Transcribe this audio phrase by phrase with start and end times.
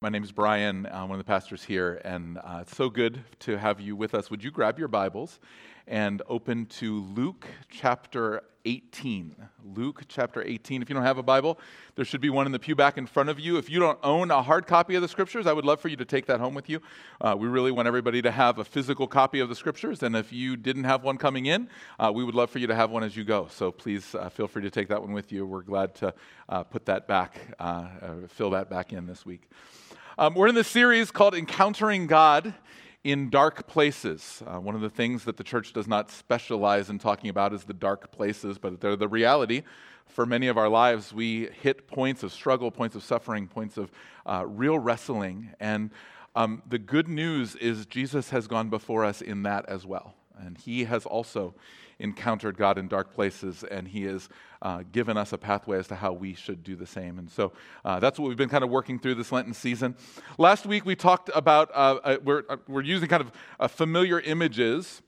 [0.00, 3.24] My name is Brian, I'm one of the pastors here, and uh, it's so good
[3.40, 4.30] to have you with us.
[4.30, 5.40] Would you grab your Bibles
[5.88, 9.34] and open to Luke chapter 18?
[9.64, 10.82] Luke chapter 18.
[10.82, 11.58] If you don't have a Bible,
[11.96, 13.56] there should be one in the pew back in front of you.
[13.56, 15.96] If you don't own a hard copy of the Scriptures, I would love for you
[15.96, 16.80] to take that home with you.
[17.20, 20.32] Uh, we really want everybody to have a physical copy of the Scriptures, and if
[20.32, 21.68] you didn't have one coming in,
[21.98, 23.48] uh, we would love for you to have one as you go.
[23.50, 25.44] So please uh, feel free to take that one with you.
[25.44, 26.14] We're glad to
[26.48, 27.62] uh, put that back, uh,
[28.00, 29.50] uh, fill that back in this week.
[30.20, 32.52] Um, we're in this series called Encountering God
[33.04, 34.42] in Dark Places.
[34.44, 37.62] Uh, one of the things that the church does not specialize in talking about is
[37.62, 39.62] the dark places, but they're the reality.
[40.08, 43.92] For many of our lives, we hit points of struggle, points of suffering, points of
[44.26, 45.50] uh, real wrestling.
[45.60, 45.92] And
[46.34, 50.14] um, the good news is Jesus has gone before us in that as well.
[50.36, 51.54] And he has also
[51.98, 54.28] encountered God in dark places, and He has
[54.62, 57.18] uh, given us a pathway as to how we should do the same.
[57.18, 57.52] And so
[57.84, 59.96] uh, that's what we've been kind of working through this Lenten season.
[60.36, 64.20] Last week we talked about, uh, uh we're, uh, we're using kind of uh, familiar
[64.20, 65.02] images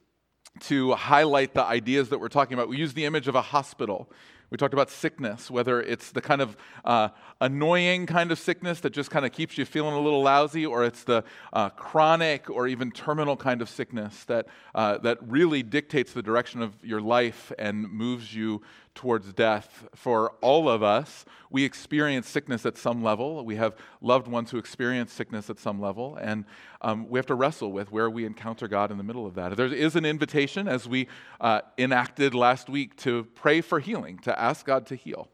[0.61, 2.68] to highlight the ideas that we're talking about.
[2.68, 4.11] We use the image of a hospital.
[4.50, 8.90] We talked about sickness, whether it's the kind of uh, annoying kind of sickness that
[8.90, 12.66] just kind of keeps you feeling a little lousy, or it's the uh, chronic or
[12.66, 17.52] even terminal kind of sickness that, uh, that really dictates the direction of your life
[17.58, 18.60] and moves you
[18.94, 19.88] towards death.
[19.94, 23.44] For all of us, we experience sickness at some level.
[23.44, 26.44] We have loved ones who experience sickness at some level, and
[26.80, 29.56] um, we have to wrestle with where we encounter God in the middle of that.
[29.56, 31.08] There is an invitation, as we
[31.41, 35.28] uh, enacted last week, to pray for healing, to ask God to heal.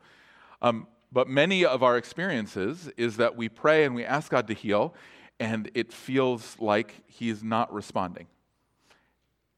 [0.63, 4.55] Um, but many of our experiences is that we pray and we ask God to
[4.55, 4.95] heal,
[5.41, 8.27] and it feels like He's not responding.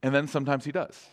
[0.03, 1.09] And then sometimes He does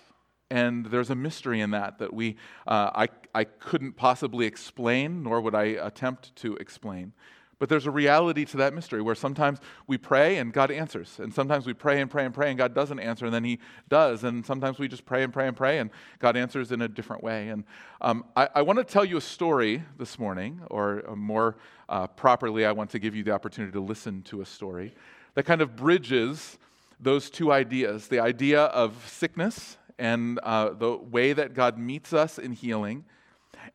[0.56, 5.42] and there's a mystery in that that we uh, I, I couldn't possibly explain nor
[5.42, 7.14] would i attempt to explain.
[7.58, 11.34] But there's a reality to that mystery where sometimes we pray and god answers and
[11.34, 14.23] sometimes we pray and pray and pray and god doesn't answer and then he does
[14.23, 15.89] and sometimes we just pray and pray and pray and
[16.20, 17.50] god answers in a different way.
[17.50, 17.66] And
[18.02, 21.58] um, I, I want to tell you a story this morning or more
[21.90, 24.94] uh, properly i want to give you the opportunity to listen to a story
[25.34, 26.58] that kind of bridges
[27.00, 32.38] those two ideas the idea of sickness and uh, the way that God meets us
[32.38, 33.06] in healing,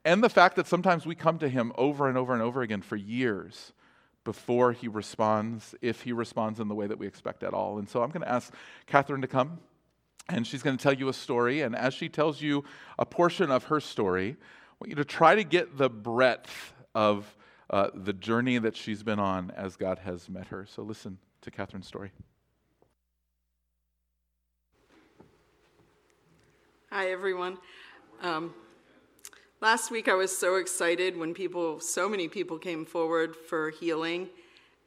[0.05, 2.83] and the fact that sometimes we come to Him over and over and over again
[2.83, 3.73] for years
[4.25, 7.79] before He responds, if He responds in the way that we expect at all.
[7.79, 8.53] And so I'm going to ask
[8.87, 9.59] Catherine to come,
[10.29, 11.63] and she's going to tell you a story.
[11.63, 12.65] And as she tells you
[12.99, 17.37] a portion of her story, I want you to try to get the breadth of
[17.71, 20.67] uh, the journey that she's been on as God has met her.
[20.67, 22.13] So listen to Catherine's story.
[26.93, 27.57] Hi, everyone.
[28.21, 28.53] Um,
[29.61, 34.29] last week I was so excited when people, so many people came forward for healing.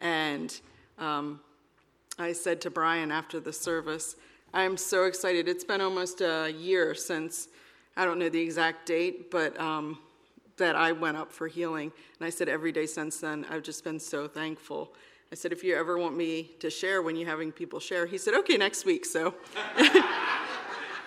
[0.01, 0.53] And
[0.99, 1.39] um,
[2.19, 4.17] I said to Brian after the service,
[4.53, 5.47] I'm so excited.
[5.47, 7.47] It's been almost a year since,
[7.95, 9.97] I don't know the exact date, but um,
[10.57, 11.89] that I went up for healing.
[12.19, 14.93] And I said, every day since then, I've just been so thankful.
[15.31, 18.17] I said, if you ever want me to share when you're having people share, he
[18.17, 19.05] said, okay, next week.
[19.05, 19.35] So.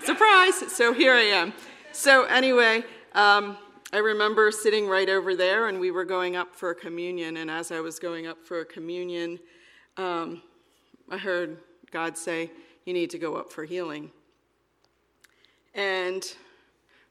[0.04, 0.72] Surprise!
[0.72, 1.52] So here I am.
[1.92, 3.56] So, anyway, um,
[3.92, 7.38] I remember sitting right over there, and we were going up for communion.
[7.38, 9.38] And as I was going up for communion,
[9.96, 10.42] um,
[11.10, 11.58] I heard
[11.90, 12.50] God say,
[12.84, 14.10] You need to go up for healing.
[15.74, 16.22] And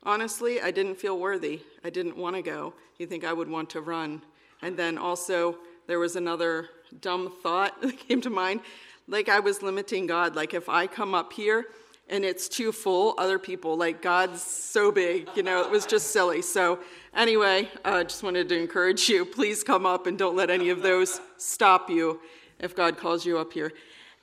[0.03, 1.61] honestly, I didn't feel worthy.
[1.83, 2.73] I didn't want to go.
[2.97, 4.21] You think I would want to run.
[4.61, 5.57] And then also,
[5.87, 6.69] there was another
[7.01, 8.61] dumb thought that came to mind.
[9.07, 10.35] Like I was limiting God.
[10.35, 11.65] Like if I come up here,
[12.09, 13.15] and it's too full.
[13.17, 16.41] Other people, like God's so big, you know, it was just silly.
[16.41, 16.79] So,
[17.15, 20.69] anyway, I uh, just wanted to encourage you please come up and don't let any
[20.69, 22.19] of those stop you
[22.59, 23.71] if God calls you up here.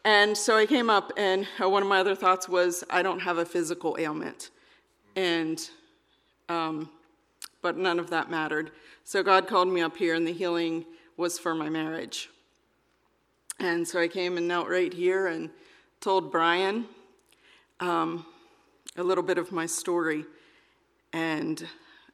[0.05, 3.21] And so I came up, and uh, one of my other thoughts was, I don't
[3.21, 4.51] have a physical ailment.
[5.15, 5.61] And,
[6.49, 6.91] um,
[7.61, 8.73] but none of that mattered.
[9.05, 12.31] So God called me up here, and the healing was for my marriage.
[13.61, 15.51] And so I came and knelt right here and
[16.01, 16.87] told Brian,
[17.83, 18.25] um,
[18.97, 20.25] a little bit of my story.
[21.13, 21.67] And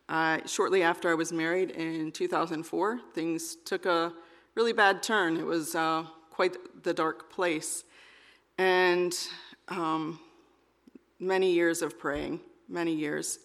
[0.09, 4.13] I, shortly after I was married in 2004, things took a
[4.55, 5.37] really bad turn.
[5.37, 7.85] It was uh, quite the dark place.
[8.57, 9.15] And
[9.69, 10.19] um,
[11.21, 13.41] many years of praying, many years.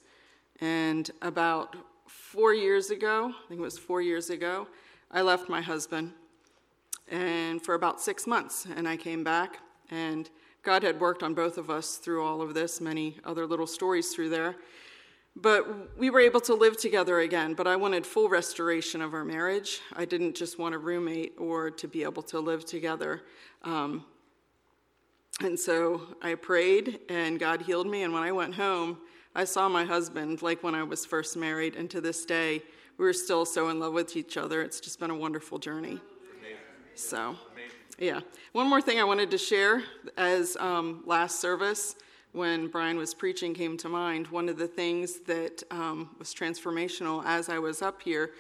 [0.62, 1.76] And about
[2.08, 4.68] four years ago, I think it was four years ago,
[5.12, 6.14] I left my husband
[7.12, 8.66] and for about six months.
[8.76, 9.60] And I came back
[9.92, 10.30] and
[10.64, 14.14] God had worked on both of us through all of this, many other little stories
[14.14, 14.56] through there.
[15.36, 19.26] But we were able to live together again, but I wanted full restoration of our
[19.26, 19.82] marriage.
[19.94, 23.24] I didn't just want a roommate or to be able to live together.
[23.64, 24.06] Um,
[25.42, 28.04] and so I prayed, and God healed me.
[28.04, 29.00] And when I went home,
[29.36, 32.62] I saw my husband like when I was first married, and to this day,
[32.98, 34.62] we're still so in love with each other.
[34.62, 36.00] It's just been a wonderful journey.
[36.96, 37.36] So,
[38.00, 38.22] yeah.
[38.54, 39.84] One more thing I wanted to share
[40.18, 41.96] as um, last service
[42.32, 44.28] when Brian was preaching came to mind.
[44.28, 48.32] One of the things that um, was transformational as I was up here,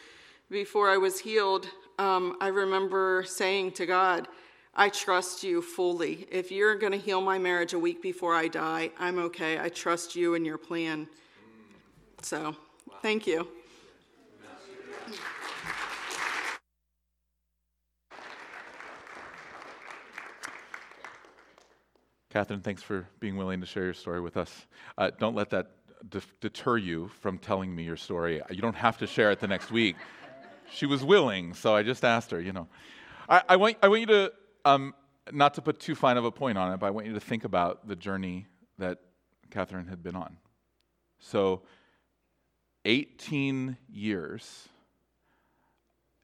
[0.49, 1.67] before I was healed,
[1.99, 4.27] um, I remember saying to God,
[4.75, 6.27] I trust you fully.
[6.31, 9.59] If you're going to heal my marriage a week before I die, I'm okay.
[9.59, 11.07] I trust you and your plan.
[12.23, 12.55] So,
[13.01, 13.47] thank you.
[22.33, 24.65] Catherine, thanks for being willing to share your story with us.
[24.97, 25.67] Uh, don't let that
[26.09, 28.41] de- deter you from telling me your story.
[28.49, 29.95] You don't have to share it the next week.
[30.71, 32.67] She was willing, so I just asked her, you know.
[33.29, 34.33] I, I want, I want you to,
[34.65, 34.95] um,
[35.31, 37.19] not to put too fine of a point on it, but I want you to
[37.19, 38.47] think about the journey
[38.79, 38.97] that
[39.51, 40.37] Catherine had been on.
[41.19, 41.61] So,
[42.85, 44.69] 18 years,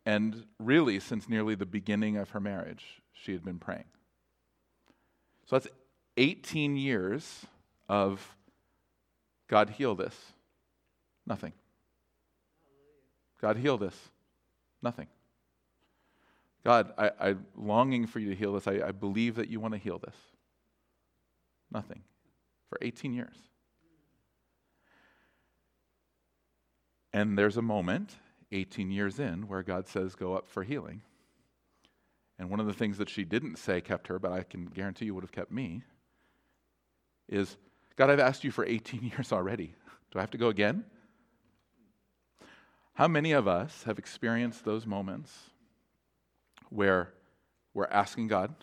[0.07, 3.85] and really since nearly the beginning of her marriage, she had been praying.
[5.45, 5.67] So that's
[6.19, 7.45] 18 years
[7.88, 8.36] of
[9.48, 10.16] God heal this.
[11.25, 11.54] Nothing.
[13.42, 13.95] God heal this.
[14.81, 15.07] Nothing.
[16.66, 18.68] God, I, am longing for you to heal this.
[18.68, 20.16] I, I believe that you want to heal this.
[21.71, 22.01] Nothing.
[22.68, 23.36] For 18 years.
[27.13, 28.18] And there's a moment,
[28.51, 31.01] 18 years in, where God says, Go up for healing.
[32.38, 35.06] And one of the things that she didn't say kept her, but I can guarantee
[35.06, 35.83] you would have kept me,
[37.29, 37.57] is
[37.95, 39.73] God, I've asked you for 18 years already.
[40.11, 40.85] Do I have to go again?
[42.93, 45.33] How many of us have experienced those moments
[46.69, 47.13] where
[47.73, 48.53] we're asking God,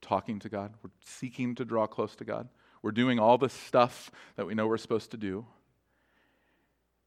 [0.00, 2.48] talking to God, we're seeking to draw close to God,
[2.82, 5.46] we're doing all the stuff that we know we're supposed to do,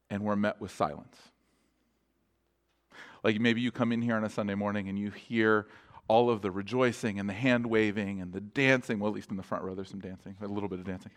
[0.09, 1.17] and we're met with silence?
[3.23, 5.67] Like maybe you come in here on a Sunday morning and you hear
[6.09, 8.99] all of the rejoicing and the hand waving and the dancing.
[8.99, 11.11] Well, at least in the front row, there's some dancing, a little bit of dancing.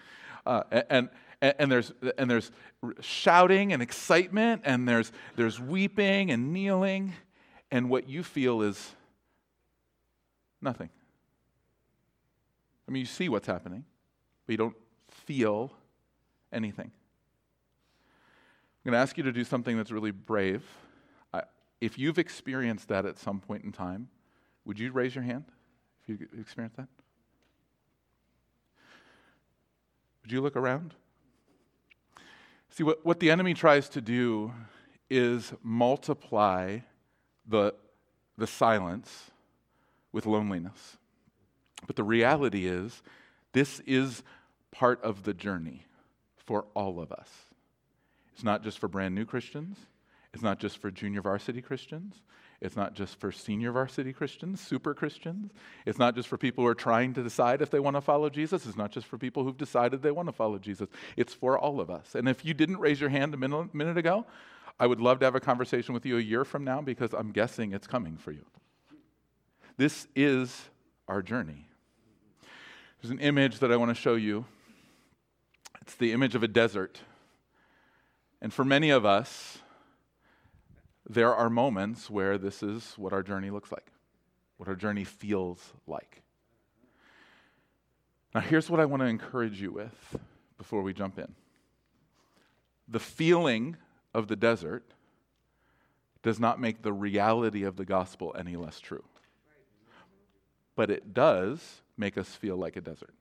[0.47, 1.09] Uh, and,
[1.41, 2.53] and, and, there's, and there's
[3.01, 7.15] shouting and excitement, and there's, there's weeping and kneeling,
[7.71, 8.93] and what you feel is
[10.61, 10.91] nothing.
[12.87, 13.85] I mean, you see what's happening,
[14.47, 14.77] but you don't
[15.09, 15.73] feel
[16.53, 16.91] anything.
[18.85, 20.63] I'm going to ask you to do something that's really brave.
[21.33, 21.45] I,
[21.81, 24.09] if you've experienced that at some point in time,
[24.65, 25.45] would you raise your hand
[26.03, 26.89] if you experienced that?
[30.23, 30.95] Would you look around?
[32.71, 34.53] See, what, what the enemy tries to do
[35.11, 36.79] is multiply
[37.47, 37.75] the,
[38.39, 39.31] the silence
[40.13, 40.97] with loneliness.
[41.87, 43.03] But the reality is,
[43.53, 44.23] this is
[44.71, 45.87] part of the journey
[46.37, 47.29] for all of us.
[48.33, 49.77] It's not just for brand new Christians,
[50.33, 52.15] it's not just for junior varsity Christians,
[52.63, 55.51] it's not just for senior varsity Christians, super Christians.
[55.85, 58.31] It's not just for people who are trying to decide if they want to follow
[58.31, 58.65] Jesus.
[58.67, 60.89] It's not just for people who've decided they want to follow Jesus.
[61.17, 62.15] It's for all of us.
[62.15, 64.27] And if you didn't raise your hand a minute, minute ago,
[64.79, 67.33] I would love to have a conversation with you a year from now because I'm
[67.33, 68.47] guessing it's coming for you.
[69.77, 70.71] This is
[71.09, 71.67] our journey.
[73.01, 74.45] There's an image that I want to show you.
[75.81, 77.01] It's the image of a desert.
[78.41, 79.59] And for many of us,
[81.13, 83.93] there are moments where this is what our journey looks like,
[84.57, 86.23] what our journey feels like.
[88.35, 90.17] Now, here's what I want to encourage you with
[90.57, 91.35] before we jump in
[92.89, 93.77] the feeling
[94.15, 94.85] of the desert
[96.23, 99.05] does not make the reality of the gospel any less true.
[100.77, 103.15] But it does make us feel like a desert.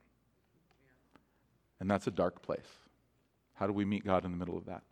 [1.80, 2.68] And that's a dark place.
[3.54, 4.82] How do we meet God in the middle of that?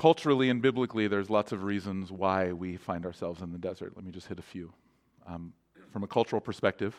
[0.00, 3.92] Culturally and biblically, there's lots of reasons why we find ourselves in the desert.
[3.94, 4.72] Let me just hit a few.
[5.26, 5.52] Um,
[5.92, 6.98] from a cultural perspective,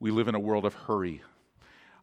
[0.00, 1.22] we live in a world of hurry.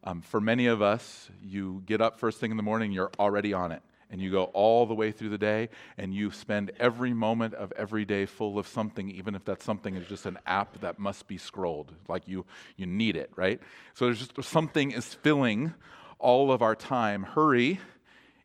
[0.06, 3.51] Um, for many of us, you get up first thing in the morning, you're already
[3.51, 3.82] on it.
[4.10, 7.74] And you go all the way through the day, and you spend every moment of
[7.74, 11.27] every day full of something, even if that something is just an app that must
[11.27, 11.92] be scrolled.
[12.08, 12.46] Like you,
[12.77, 13.60] you need it, right?
[13.96, 15.74] So there's just something is filling
[16.20, 17.24] all of our time.
[17.24, 17.82] Hurry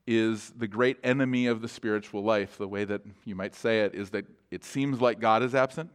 [0.07, 2.59] is the great enemy of the spiritual life.
[2.59, 5.91] The way that you might say it is that it seems like God is absent,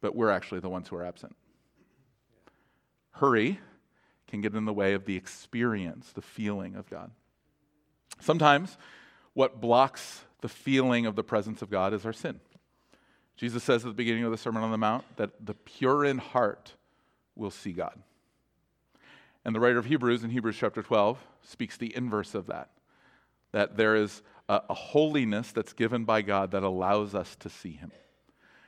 [0.00, 1.34] but we're actually the ones who are absent.
[3.12, 3.58] Hurry
[4.28, 7.10] can get in the way of the experience, the feeling of God.
[8.20, 8.76] Sometimes
[9.34, 12.40] what blocks the feeling of the presence of God is our sin.
[13.36, 16.18] Jesus says at the beginning of the Sermon on the Mount that the pure in
[16.18, 16.74] heart
[17.34, 17.98] will see God.
[19.44, 22.71] And the writer of Hebrews in Hebrews chapter 12 speaks the inverse of that
[23.52, 27.72] that there is a, a, holiness that's given by God that allows us to see
[27.72, 27.92] Him.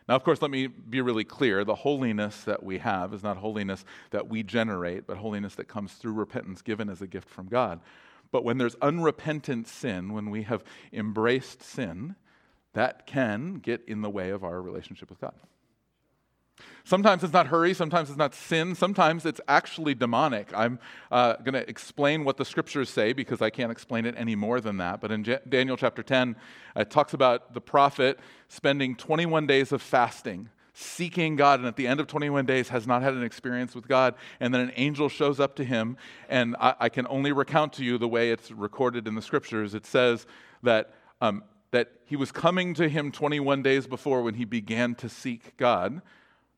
[0.09, 3.39] Now, of course, let me be really clear the holiness that we have is not
[3.39, 7.49] holiness that we generate, but holiness that comes through repentance given as a gift from
[7.49, 7.81] God.
[8.31, 10.63] But when there's unrepentant sin, when we have
[10.93, 12.17] embraced sin,
[12.75, 15.35] that can get in the way of our relationship with God.
[16.87, 20.51] Sometimes it's not hurry, sometimes it's not sin, sometimes it's actually demonic.
[20.55, 20.79] I'm
[21.11, 24.61] uh, going to explain what the scriptures say because I can't explain it any more
[24.61, 25.01] than that.
[25.01, 26.37] But in J- Daniel chapter 10,
[26.77, 31.87] it talks about the prophet spending 21 days of fasting, seeking God, and at the
[31.87, 34.15] end of 21 days has not had an experience with God.
[34.39, 35.97] And then an angel shows up to him,
[36.29, 39.75] and I, I can only recount to you the way it's recorded in the scriptures.
[39.75, 40.27] It says
[40.63, 40.95] that.
[41.21, 45.57] Um, that he was coming to him 21 days before when he began to seek
[45.57, 46.03] God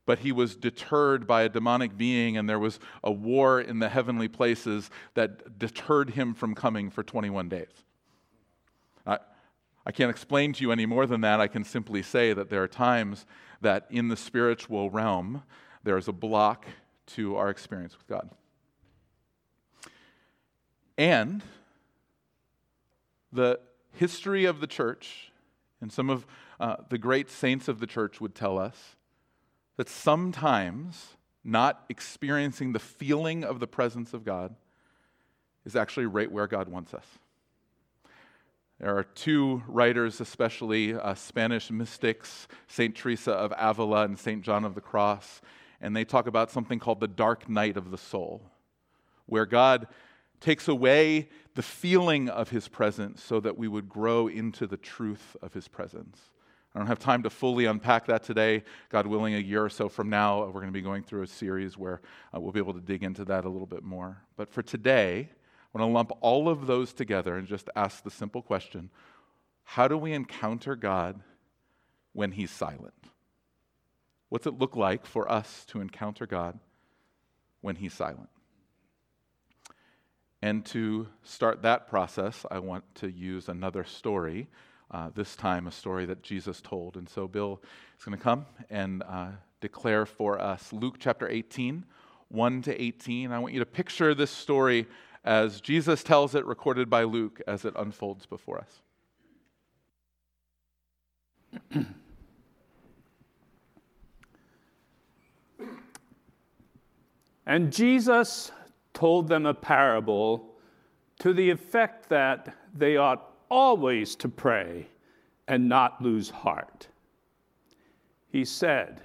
[0.07, 3.89] but he was deterred by a demonic being, and there was a war in the
[3.89, 7.83] heavenly places that deterred him from coming for 21 days.
[9.05, 9.19] I,
[9.85, 11.41] I can't explain to you any more than that.
[11.41, 13.25] I can simply say that there are times
[13.59, 15.43] that in the spiritual realm,
[15.83, 16.65] there is a block
[17.07, 18.29] to our experience with God.
[20.97, 21.43] And
[23.33, 23.59] the
[23.91, 25.33] history of the church
[25.81, 26.25] and some of
[26.61, 28.95] uh, the great saints of the church would tell us
[29.77, 34.55] that sometimes not experiencing the feeling of the presence of God
[35.65, 37.05] is actually right where God wants us.
[38.79, 42.95] There are two writers, especially uh, Spanish mystics, St.
[42.95, 44.43] Teresa of Avila and St.
[44.43, 45.41] John of the Cross,
[45.81, 48.51] and they talk about something called the dark night of the soul,
[49.25, 49.87] where God
[50.39, 55.35] takes away the feeling of his presence so that we would grow into the truth
[55.41, 56.29] of his presence.
[56.77, 58.63] I don't have time to fully unpack that today.
[58.89, 61.27] God willing, a year or so from now, we're going to be going through a
[61.27, 64.21] series where uh, we'll be able to dig into that a little bit more.
[64.35, 68.11] But for today, I want to lump all of those together and just ask the
[68.11, 68.91] simple question
[69.63, 71.19] How do we encounter God
[72.13, 72.93] when He's silent?
[74.29, 76.59] What's it look like for us to encounter God
[77.61, 78.29] when He's silent?
[80.43, 84.47] And to start that process, I want to use another story
[84.91, 86.95] uh, this time a story that Jesus told.
[86.97, 87.61] And so Bill
[87.97, 91.83] is going to come and uh, declare for us Luke chapter 18,
[92.29, 93.31] 1 to 18.
[93.31, 94.87] I want you to picture this story
[95.23, 98.81] as Jesus tells it, recorded by Luke, as it unfolds before us.
[107.45, 108.51] and Jesus
[108.93, 110.55] told them a parable
[111.19, 114.87] to the effect that they ought always to pray
[115.47, 116.87] and not lose heart.
[118.29, 119.01] He said,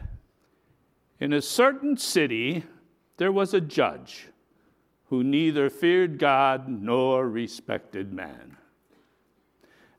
[1.21, 2.65] In a certain city
[3.17, 4.29] there was a judge
[5.07, 8.57] who neither feared God nor respected man.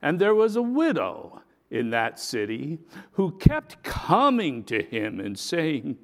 [0.02, 2.78] And there was a widow in that city
[3.12, 5.96] who kept coming to him and saying,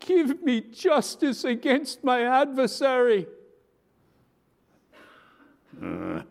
[0.00, 3.26] Give me justice against my adversary.
[5.82, 6.22] Uh,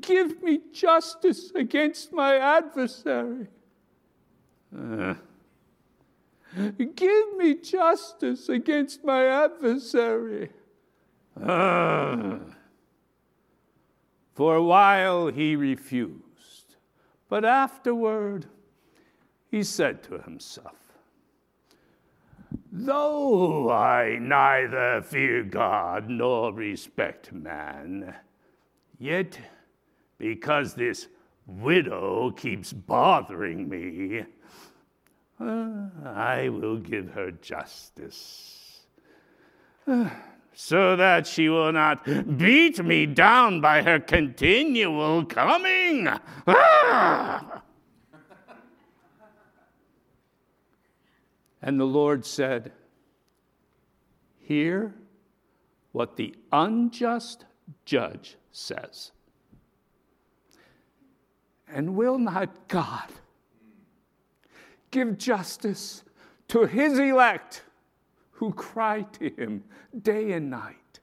[0.00, 3.46] Give me justice against my adversary.
[4.76, 5.14] Uh,
[6.76, 10.50] give me justice against my adversary.
[11.40, 12.38] Uh,
[14.34, 16.76] for a while he refused,
[17.28, 18.46] but afterward
[19.50, 20.76] he said to himself,
[22.70, 28.14] Though I neither fear God nor respect man,
[28.98, 29.38] yet
[30.18, 31.08] because this
[31.46, 34.24] widow keeps bothering me,
[35.40, 38.80] uh, I will give her justice.
[39.86, 40.08] Uh,
[40.54, 42.04] so that she will not
[42.38, 46.08] beat me down by her continual coming.
[46.46, 47.62] Ah!
[51.60, 52.72] and the Lord said,
[54.38, 54.94] Hear
[55.92, 57.46] what the unjust
[57.84, 59.10] judge says.
[61.74, 63.08] And will not God
[64.92, 66.04] give justice
[66.46, 67.64] to his elect
[68.30, 69.64] who cry to him
[70.00, 71.00] day and night?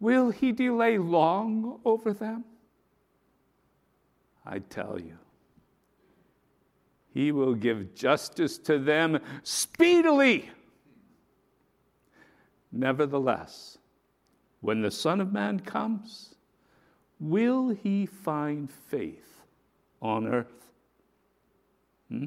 [0.00, 2.44] Will he delay long over them?
[4.44, 5.16] I tell you,
[7.12, 10.50] he will give justice to them speedily.
[12.72, 13.78] Nevertheless,
[14.60, 16.33] when the Son of Man comes,
[17.24, 19.40] will he find faith
[20.02, 20.46] on earth?
[22.08, 22.26] Hmm?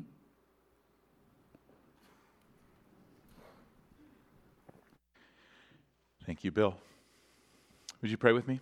[6.26, 6.76] Thank you, Bill.
[8.02, 8.60] Would you pray with me?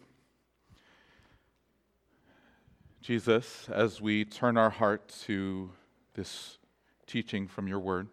[3.02, 5.72] Jesus, as we turn our heart to
[6.16, 6.58] this
[7.08, 8.08] teaching from your word,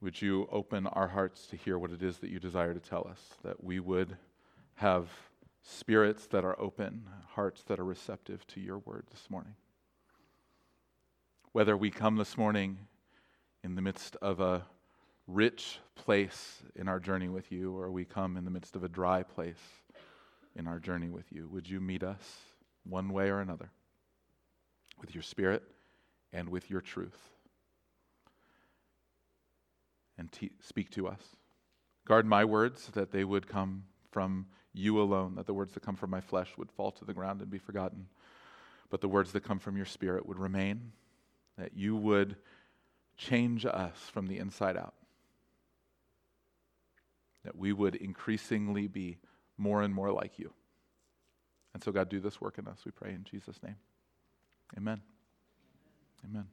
[0.00, 3.06] would you open our hearts to hear what it is that you desire to tell
[3.10, 3.20] us?
[3.42, 4.16] That we would
[4.76, 5.08] have
[5.64, 9.54] spirits that are open, hearts that are receptive to your word this morning.
[11.52, 12.78] Whether we come this morning
[13.62, 14.66] in the midst of a
[15.26, 18.88] rich place in our journey with you, or we come in the midst of a
[18.88, 19.82] dry place
[20.54, 22.40] in our journey with you, would you meet us
[22.84, 23.70] one way or another
[25.00, 25.62] with your spirit
[26.32, 27.30] and with your truth?
[30.18, 31.22] And te- speak to us.
[32.06, 35.96] Guard my words that they would come from you alone, that the words that come
[35.96, 38.08] from my flesh would fall to the ground and be forgotten,
[38.90, 40.92] but the words that come from your spirit would remain,
[41.56, 42.36] that you would
[43.16, 44.94] change us from the inside out
[47.44, 49.18] that we would increasingly be
[49.56, 50.52] more and more like you.
[51.74, 53.76] And so, God, do this work in us, we pray in Jesus' name.
[54.76, 55.00] Amen.
[56.24, 56.46] Amen.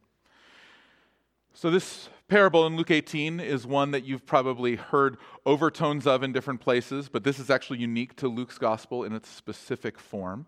[1.54, 6.32] So, this parable in Luke 18 is one that you've probably heard overtones of in
[6.32, 10.46] different places, but this is actually unique to Luke's gospel in its specific form.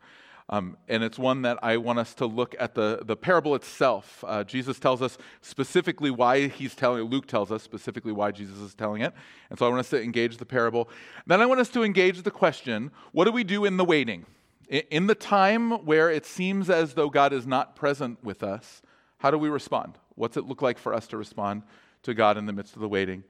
[0.48, 4.24] Um, and it's one that I want us to look at the, the parable itself.
[4.26, 7.10] Uh, Jesus tells us specifically why he's telling it.
[7.10, 9.12] Luke tells us specifically why Jesus is telling it.
[9.50, 10.88] And so I want us to engage the parable.
[11.26, 14.24] Then I want us to engage the question what do we do in the waiting?
[14.68, 18.80] In the time where it seems as though God is not present with us,
[19.18, 19.98] how do we respond?
[20.14, 21.62] What's it look like for us to respond
[22.02, 23.24] to God in the midst of the waiting?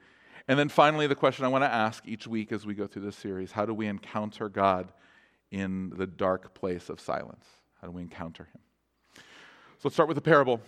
[0.47, 3.03] And then finally, the question I want to ask each week as we go through
[3.03, 4.93] this series how do we encounter God
[5.51, 7.47] in the dark place of silence?
[7.81, 8.61] How do we encounter him?
[9.79, 10.61] So let's start with the parable.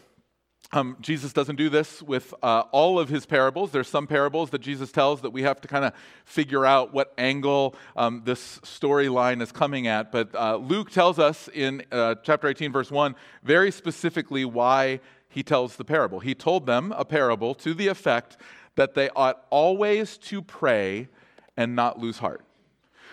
[0.73, 3.71] Um, Jesus doesn't do this with uh, all of his parables.
[3.71, 5.93] There's some parables that Jesus tells that we have to kind of
[6.25, 10.11] figure out what angle um, this storyline is coming at.
[10.11, 15.01] But uh, Luke tells us in uh, chapter 18, verse 1, very specifically why
[15.37, 16.21] he tells the parable.
[16.21, 18.39] He told them a parable to the effect
[18.75, 21.09] that they ought always to pray
[21.59, 22.43] and not lose heart.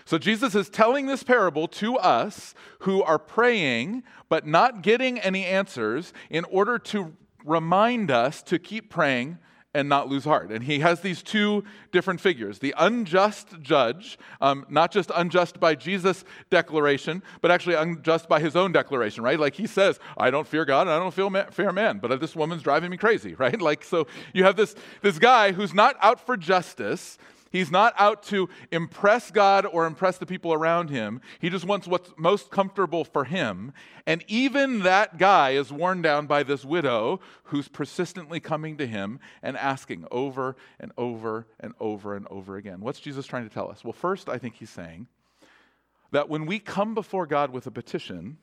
[0.05, 5.43] So Jesus is telling this parable to us who are praying but not getting any
[5.43, 9.37] answers in order to remind us to keep praying
[9.73, 10.51] and not lose heart.
[10.51, 15.75] And he has these two different figures the unjust judge, um, not just unjust by
[15.75, 19.39] Jesus' declaration, but actually unjust by his own declaration, right?
[19.39, 22.19] Like he says, I don't fear God and I don't feel ma- fair man, but
[22.19, 23.59] this woman's driving me crazy, right?
[23.59, 27.17] Like, so you have this, this guy who's not out for justice,
[27.53, 31.21] He's not out to impress God or impress the people around him.
[31.39, 33.73] He just wants what's most comfortable for him.
[34.07, 39.19] And even that guy is worn down by this widow who's persistently coming to him
[39.43, 42.81] and asking over and over and over and over again.
[42.81, 43.83] What's Jesus trying to tell us?
[43.83, 45.05] Well, first, I think he's saying
[46.09, 48.37] that when we come before God with a petition,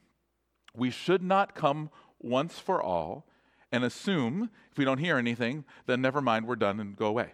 [0.72, 3.26] we should not come once for all
[3.72, 7.32] and assume if we don't hear anything, then never mind, we're done and go away.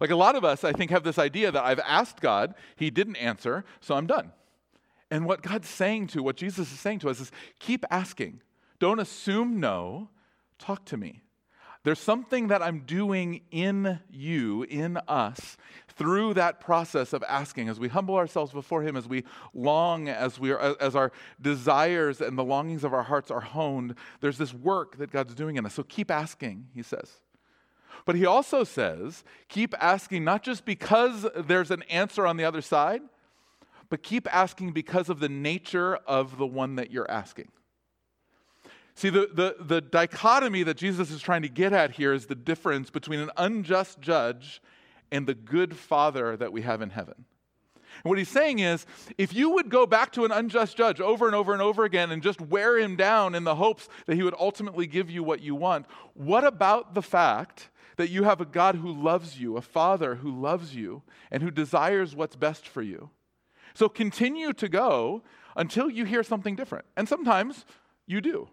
[0.00, 2.90] Like a lot of us, I think, have this idea that I've asked God, He
[2.90, 4.32] didn't answer, so I'm done.
[5.10, 8.40] And what God's saying to, what Jesus is saying to us is keep asking.
[8.78, 10.10] Don't assume no,
[10.58, 11.22] talk to me.
[11.84, 15.58] There's something that I'm doing in you, in us,
[15.96, 20.40] through that process of asking, as we humble ourselves before Him, as we long, as
[20.40, 23.94] we are, as our desires and the longings of our hearts are honed.
[24.20, 25.74] There's this work that God's doing in us.
[25.74, 27.20] So keep asking, He says.
[28.04, 32.60] But he also says, keep asking not just because there's an answer on the other
[32.60, 33.02] side,
[33.88, 37.48] but keep asking because of the nature of the one that you're asking.
[38.94, 42.34] See, the, the, the dichotomy that Jesus is trying to get at here is the
[42.34, 44.62] difference between an unjust judge
[45.10, 47.14] and the good father that we have in heaven.
[47.16, 48.86] And what he's saying is
[49.18, 52.10] if you would go back to an unjust judge over and over and over again
[52.10, 55.40] and just wear him down in the hopes that he would ultimately give you what
[55.40, 59.62] you want, what about the fact that you have a God who loves you, a
[59.62, 63.10] Father who loves you, and who desires what's best for you.
[63.74, 65.22] So continue to go
[65.56, 66.84] until you hear something different.
[66.96, 67.64] And sometimes
[68.06, 68.48] you do.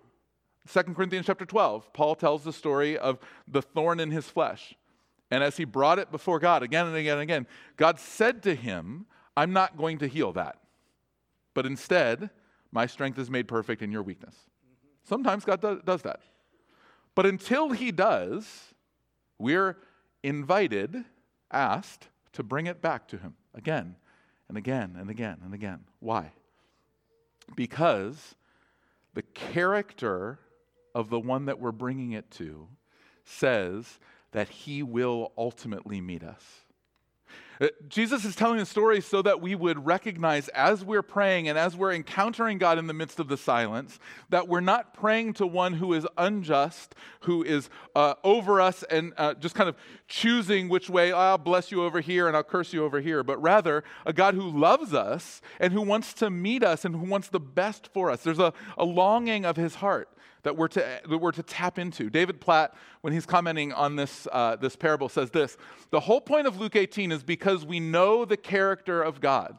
[0.71, 4.75] 2 Corinthians chapter 12, Paul tells the story of the thorn in his flesh.
[5.31, 8.53] And as he brought it before God again and again and again, God said to
[8.53, 10.57] him, I'm not going to heal that.
[11.53, 12.29] But instead,
[12.71, 14.35] my strength is made perfect in your weakness.
[15.03, 16.19] Sometimes God does that.
[17.15, 18.70] But until he does,
[19.41, 19.77] we're
[20.23, 21.03] invited,
[21.51, 23.95] asked to bring it back to Him again
[24.47, 25.79] and again and again and again.
[25.99, 26.31] Why?
[27.55, 28.35] Because
[29.13, 30.39] the character
[30.93, 32.67] of the one that we're bringing it to
[33.25, 33.99] says
[34.31, 36.43] that he will ultimately meet us.
[37.61, 41.59] Uh, Jesus is telling the story so that we would recognize as we're praying and
[41.59, 45.45] as we're encountering God in the midst of the silence, that we're not praying to
[45.45, 49.75] one who is unjust, who is uh, over us and uh, just kind of
[50.07, 53.39] choosing which way I'll bless you over here and I'll curse you over here, but
[53.39, 57.27] rather a God who loves us and who wants to meet us and who wants
[57.27, 58.23] the best for us.
[58.23, 60.09] There's a, a longing of his heart
[60.43, 62.09] that we're to, that we're to tap into.
[62.09, 65.57] David Platt, when he's commenting on this, uh, this parable, says this
[65.91, 69.57] The whole point of Luke 18 is because we know the character of God.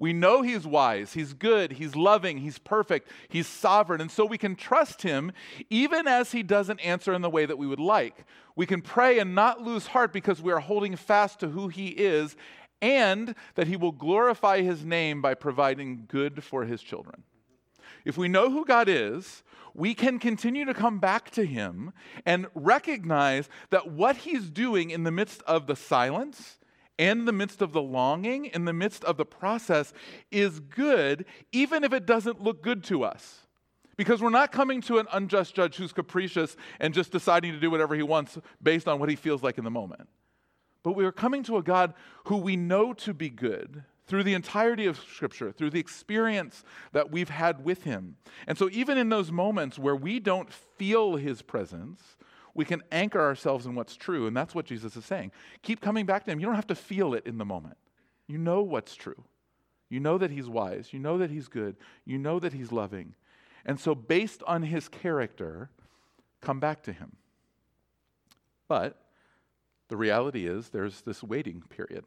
[0.00, 4.38] We know he's wise, he's good, he's loving, he's perfect, he's sovereign, and so we
[4.38, 5.32] can trust him
[5.70, 8.24] even as he doesn't answer in the way that we would like.
[8.54, 11.88] We can pray and not lose heart because we are holding fast to who he
[11.88, 12.36] is
[12.80, 17.24] and that he will glorify his name by providing good for his children.
[18.04, 19.42] If we know who God is,
[19.74, 21.92] we can continue to come back to Him
[22.26, 26.57] and recognize that what He's doing in the midst of the silence,
[26.98, 29.92] in the midst of the longing, in the midst of the process,
[30.30, 33.46] is good, even if it doesn't look good to us.
[33.96, 37.70] Because we're not coming to an unjust judge who's capricious and just deciding to do
[37.70, 40.08] whatever he wants based on what he feels like in the moment.
[40.82, 44.34] But we are coming to a God who we know to be good, through the
[44.34, 48.16] entirety of Scripture, through the experience that we've had with Him.
[48.46, 52.16] And so, even in those moments where we don't feel His presence,
[52.58, 54.26] we can anchor ourselves in what's true.
[54.26, 55.30] And that's what Jesus is saying.
[55.62, 56.40] Keep coming back to Him.
[56.40, 57.76] You don't have to feel it in the moment.
[58.26, 59.22] You know what's true.
[59.88, 60.88] You know that He's wise.
[60.92, 61.76] You know that He's good.
[62.04, 63.14] You know that He's loving.
[63.64, 65.70] And so, based on His character,
[66.40, 67.12] come back to Him.
[68.66, 69.04] But
[69.86, 72.06] the reality is, there's this waiting period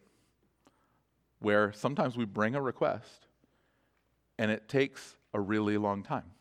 [1.40, 3.26] where sometimes we bring a request
[4.38, 6.32] and it takes a really long time.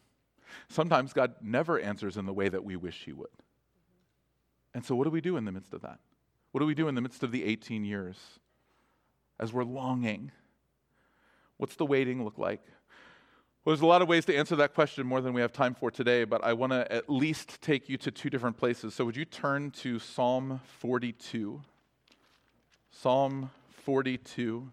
[0.69, 3.29] Sometimes God never answers in the way that we wish He would.
[4.75, 5.99] And so, what do we do in the midst of that?
[6.53, 8.17] What do we do in the midst of the 18 years
[9.39, 10.33] as we're longing?
[11.57, 12.63] What's the waiting look like?
[13.65, 15.75] Well, there's a lot of ways to answer that question more than we have time
[15.75, 18.95] for today, but I want to at least take you to two different places.
[18.95, 21.61] So, would you turn to Psalm 42?
[22.91, 23.51] Psalm
[23.85, 24.73] 42.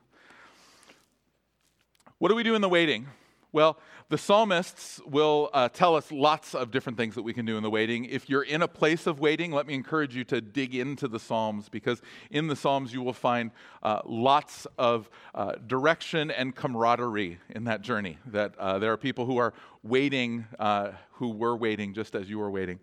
[2.19, 3.07] What do we do in the waiting?
[3.53, 3.77] Well,
[4.09, 7.63] the psalmists will uh, tell us lots of different things that we can do in
[7.63, 8.05] the waiting.
[8.05, 11.19] If you're in a place of waiting, let me encourage you to dig into the
[11.19, 13.51] Psalms because in the Psalms you will find
[13.83, 18.17] uh, lots of uh, direction and camaraderie in that journey.
[18.25, 22.39] That uh, there are people who are waiting, uh, who were waiting just as you
[22.39, 22.79] were waiting.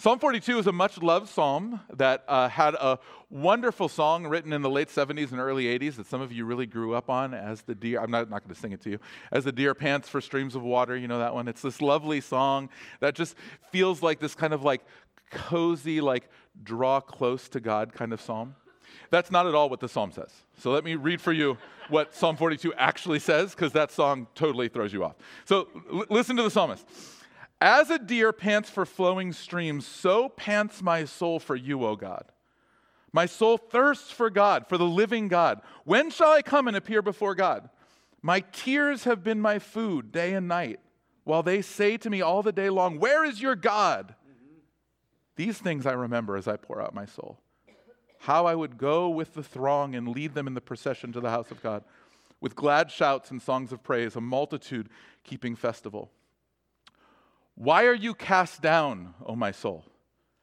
[0.00, 4.62] Psalm 42 is a much loved psalm that uh, had a wonderful song written in
[4.62, 7.60] the late 70s and early 80s that some of you really grew up on as
[7.60, 8.00] the deer.
[8.00, 8.98] I'm not, not going to sing it to you.
[9.30, 10.96] As the deer pants for streams of water.
[10.96, 11.48] You know that one?
[11.48, 13.36] It's this lovely song that just
[13.72, 14.80] feels like this kind of like
[15.30, 16.30] cozy, like
[16.62, 18.54] draw close to God kind of psalm.
[19.10, 20.32] That's not at all what the psalm says.
[20.56, 21.58] So let me read for you
[21.90, 25.16] what Psalm 42 actually says, because that song totally throws you off.
[25.44, 26.86] So l- listen to the psalmist.
[27.60, 32.24] As a deer pants for flowing streams, so pants my soul for you, O God.
[33.12, 35.60] My soul thirsts for God, for the living God.
[35.84, 37.68] When shall I come and appear before God?
[38.22, 40.80] My tears have been my food day and night,
[41.24, 44.14] while they say to me all the day long, Where is your God?
[45.36, 47.38] These things I remember as I pour out my soul.
[48.20, 51.30] How I would go with the throng and lead them in the procession to the
[51.30, 51.84] house of God,
[52.40, 54.88] with glad shouts and songs of praise, a multitude
[55.24, 56.10] keeping festival.
[57.60, 59.84] Why are you cast down, O my soul?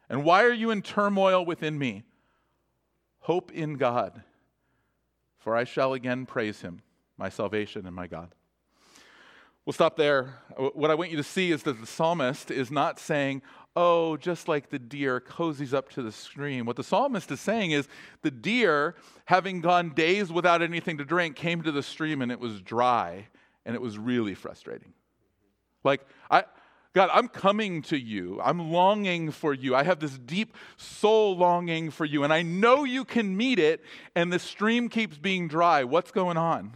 [0.07, 2.03] And why are you in turmoil within me?
[3.21, 4.21] Hope in God,
[5.39, 6.83] for I shall again praise him,
[7.17, 8.35] my salvation and my God.
[9.65, 10.35] We'll stop there.
[10.57, 13.41] What I want you to see is that the psalmist is not saying,
[13.75, 16.67] oh, just like the deer cozies up to the stream.
[16.67, 17.87] What the psalmist is saying is
[18.21, 18.93] the deer,
[19.25, 23.27] having gone days without anything to drink, came to the stream and it was dry
[23.65, 24.93] and it was really frustrating.
[25.83, 26.43] Like, I,
[26.93, 28.39] God, I'm coming to you.
[28.43, 29.75] I'm longing for you.
[29.75, 33.83] I have this deep soul longing for you, and I know you can meet it,
[34.15, 35.83] and the stream keeps being dry.
[35.83, 36.73] What's going on?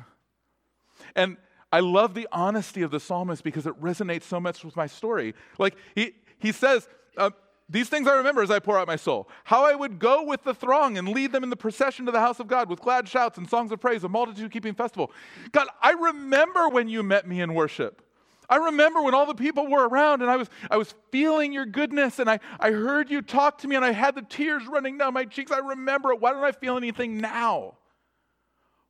[1.15, 1.37] And
[1.71, 5.33] I love the honesty of the psalmist because it resonates so much with my story.
[5.57, 7.31] Like, he, he says, uh,
[7.69, 9.29] these things I remember as I pour out my soul.
[9.45, 12.19] How I would go with the throng and lead them in the procession to the
[12.19, 15.11] house of God with glad shouts and songs of praise, a multitude keeping festival.
[15.53, 18.01] God, I remember when you met me in worship.
[18.51, 21.65] I remember when all the people were around and I was, I was feeling your
[21.65, 24.97] goodness and I, I heard you talk to me and I had the tears running
[24.97, 25.53] down my cheeks.
[25.53, 26.19] I remember it.
[26.19, 27.75] Why don't I feel anything now?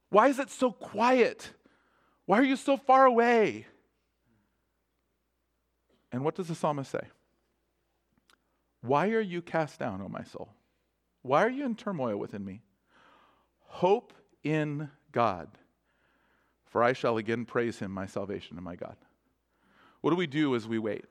[0.09, 1.53] Why is it so quiet?
[2.25, 3.67] Why are you so far away?
[6.11, 7.07] And what does the psalmist say?
[8.81, 10.49] Why are you cast down, O my soul?
[11.21, 12.63] Why are you in turmoil within me?
[13.67, 15.49] Hope in God,
[16.65, 18.95] for I shall again praise him, my salvation and my God.
[20.01, 21.05] What do we do as we wait?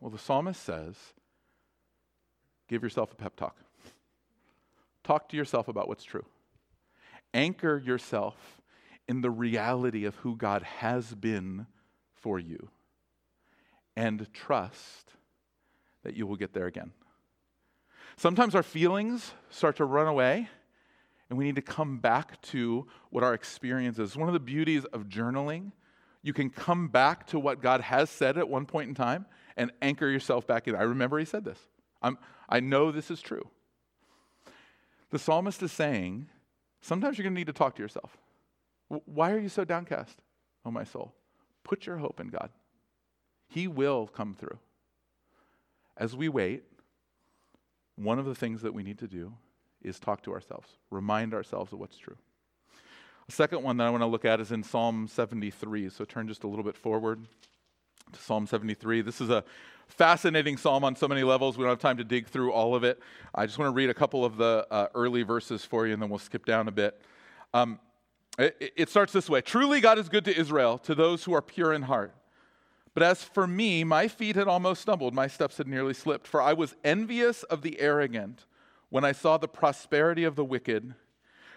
[0.00, 0.96] Well, the psalmist says,
[2.68, 3.56] give yourself a pep talk.
[5.04, 6.24] Talk to yourself about what's true.
[7.32, 8.60] Anchor yourself
[9.08, 11.66] in the reality of who God has been
[12.14, 12.68] for you.
[13.96, 15.12] And trust
[16.02, 16.92] that you will get there again.
[18.16, 20.48] Sometimes our feelings start to run away,
[21.28, 24.16] and we need to come back to what our experience is.
[24.16, 25.72] One of the beauties of journaling,
[26.26, 29.70] you can come back to what God has said at one point in time and
[29.80, 30.74] anchor yourself back in.
[30.74, 31.60] I remember He said this.
[32.02, 33.48] I'm, I know this is true.
[35.10, 36.26] The psalmist is saying,
[36.80, 38.18] sometimes you're going to need to talk to yourself.
[38.88, 40.18] Why are you so downcast,
[40.64, 41.14] oh my soul?
[41.62, 42.50] Put your hope in God.
[43.48, 44.58] He will come through.
[45.96, 46.64] As we wait,
[47.94, 49.32] one of the things that we need to do
[49.80, 52.16] is talk to ourselves, remind ourselves of what's true.
[53.26, 55.88] The second one that I want to look at is in Psalm 73.
[55.88, 57.26] So turn just a little bit forward
[58.12, 59.02] to Psalm 73.
[59.02, 59.42] This is a
[59.88, 61.58] fascinating psalm on so many levels.
[61.58, 63.00] We don't have time to dig through all of it.
[63.34, 66.02] I just want to read a couple of the uh, early verses for you, and
[66.02, 67.00] then we'll skip down a bit.
[67.52, 67.80] Um,
[68.38, 71.42] it, it starts this way Truly, God is good to Israel, to those who are
[71.42, 72.14] pure in heart.
[72.94, 76.40] But as for me, my feet had almost stumbled, my steps had nearly slipped, for
[76.40, 78.46] I was envious of the arrogant
[78.88, 80.94] when I saw the prosperity of the wicked.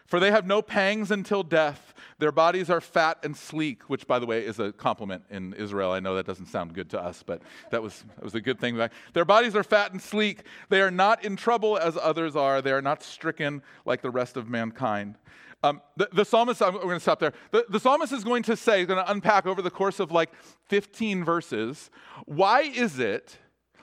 [0.10, 1.94] For they have no pangs until death.
[2.18, 5.92] Their bodies are fat and sleek, which, by the way, is a compliment in Israel.
[5.92, 8.60] I know that doesn't sound good to us, but that was, that was a good
[8.60, 8.76] thing.
[9.14, 10.42] Their bodies are fat and sleek.
[10.70, 12.60] They are not in trouble as others are.
[12.60, 15.16] They are not stricken like the rest of mankind.
[15.62, 17.34] Um, the, the, psalmist, we're going to stop there.
[17.52, 20.32] The, the psalmist is going to say, going to unpack over the course of like
[20.70, 21.92] 15 verses,
[22.26, 23.38] why is it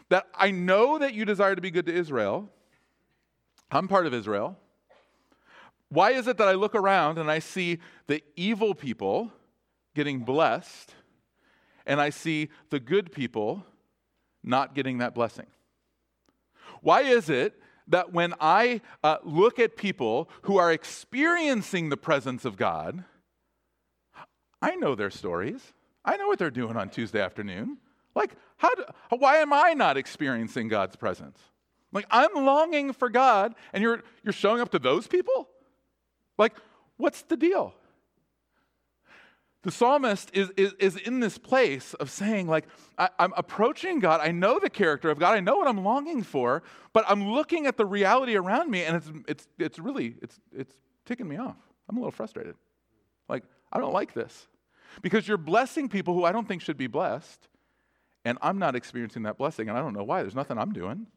[0.09, 2.51] that I know that you desire to be good to Israel?
[3.71, 4.59] I'm part of Israel.
[5.89, 9.33] Why is it that I look around and I see the evil people
[9.95, 10.95] getting blessed
[11.87, 13.65] and I see the good people
[14.43, 15.47] not getting that blessing?
[16.81, 22.45] Why is it that when I uh, look at people who are experiencing the presence
[22.45, 23.05] of God,
[24.61, 25.73] I know their stories.
[26.05, 27.79] I know what they're doing on Tuesday afternoon.
[28.15, 31.39] Like, how do, why am I not experiencing God's presence?
[31.93, 35.49] Like, I'm longing for God, and you're, you're showing up to those people?
[36.39, 36.55] Like,
[36.97, 37.75] what's the deal?
[39.63, 44.21] The psalmist is, is, is in this place of saying, like, I, am approaching God.
[44.23, 45.35] I know the character of God.
[45.35, 48.97] I know what I'm longing for, but I'm looking at the reality around me, and
[48.97, 50.73] it's, it's, it's really, it's, it's
[51.05, 51.57] ticking me off.
[51.89, 52.55] I'm a little frustrated.
[53.29, 54.47] Like, I don't like this.
[55.03, 57.49] Because you're blessing people who I don't think should be blessed,
[58.25, 60.23] and I'm not experiencing that blessing, and I don't know why.
[60.23, 61.09] There's nothing I'm doing.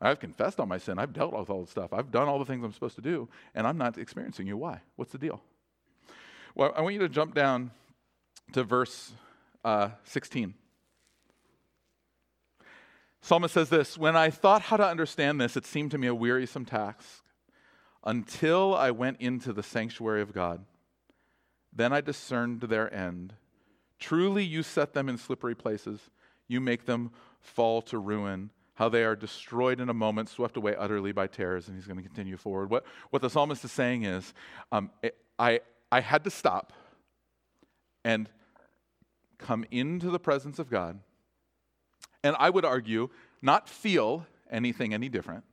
[0.00, 0.98] I've confessed all my sin.
[0.98, 1.92] I've dealt with all the stuff.
[1.92, 4.56] I've done all the things I'm supposed to do, and I'm not experiencing you.
[4.56, 4.80] Why?
[4.96, 5.40] What's the deal?
[6.54, 7.70] Well, I want you to jump down
[8.52, 9.12] to verse
[9.64, 10.54] uh, 16.
[13.22, 16.14] Psalmist says this When I thought how to understand this, it seemed to me a
[16.14, 17.24] wearisome task
[18.04, 20.64] until I went into the sanctuary of God.
[21.72, 23.34] Then I discerned their end.
[23.98, 26.00] Truly, you set them in slippery places,
[26.46, 28.50] you make them fall to ruin.
[28.76, 31.68] How they are destroyed in a moment, swept away utterly by terrors.
[31.68, 32.70] And he's going to continue forward.
[32.70, 34.32] What, what the psalmist is saying is,
[34.70, 34.90] um,
[35.38, 35.60] I,
[35.90, 36.72] I had to stop
[38.04, 38.28] and
[39.38, 41.00] come into the presence of God.
[42.22, 43.10] And I would argue,
[43.42, 45.44] not feel anything any different,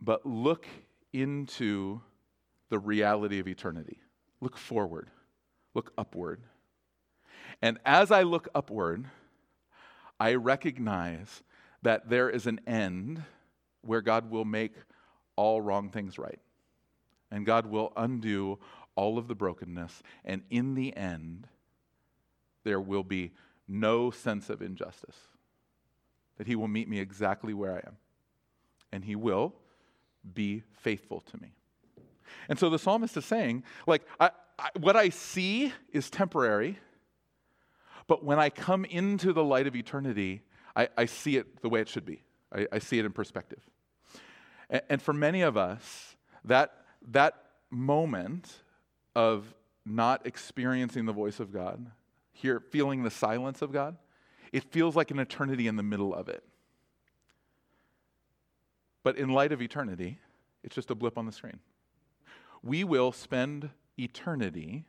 [0.00, 0.66] but look
[1.12, 2.00] into
[2.70, 3.98] the reality of eternity.
[4.40, 5.10] Look forward,
[5.74, 6.40] look upward.
[7.60, 9.06] And as I look upward,
[10.22, 11.42] I recognize
[11.82, 13.24] that there is an end
[13.80, 14.74] where God will make
[15.34, 16.38] all wrong things right
[17.32, 18.60] and God will undo
[18.94, 20.00] all of the brokenness.
[20.24, 21.48] And in the end,
[22.62, 23.32] there will be
[23.66, 25.16] no sense of injustice.
[26.38, 27.96] That He will meet me exactly where I am.
[28.92, 29.52] And He will
[30.34, 31.52] be faithful to me.
[32.48, 36.78] And so the psalmist is saying, like, I, I, what I see is temporary,
[38.06, 40.42] but when I come into the light of eternity,
[40.74, 42.22] I, I see it the way it should be.
[42.70, 43.60] I, see it in perspective.
[44.68, 47.34] And, and for many of us, that that
[47.70, 48.62] moment
[49.14, 51.90] of not experiencing the voice of God,
[52.32, 53.96] here feeling the silence of God,
[54.52, 56.44] it feels like an eternity in the middle of it.
[59.02, 60.18] But in light of eternity,
[60.62, 61.58] it's just a blip on the screen.
[62.62, 64.84] We will spend eternity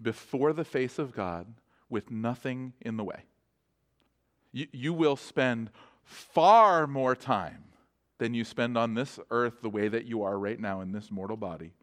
[0.00, 1.46] before the face of God
[1.88, 3.24] with nothing in the way.
[4.52, 5.70] You, you will spend
[6.04, 7.64] far more time
[8.18, 11.10] than you spend on this earth the way that you are right now in this
[11.10, 11.74] mortal body,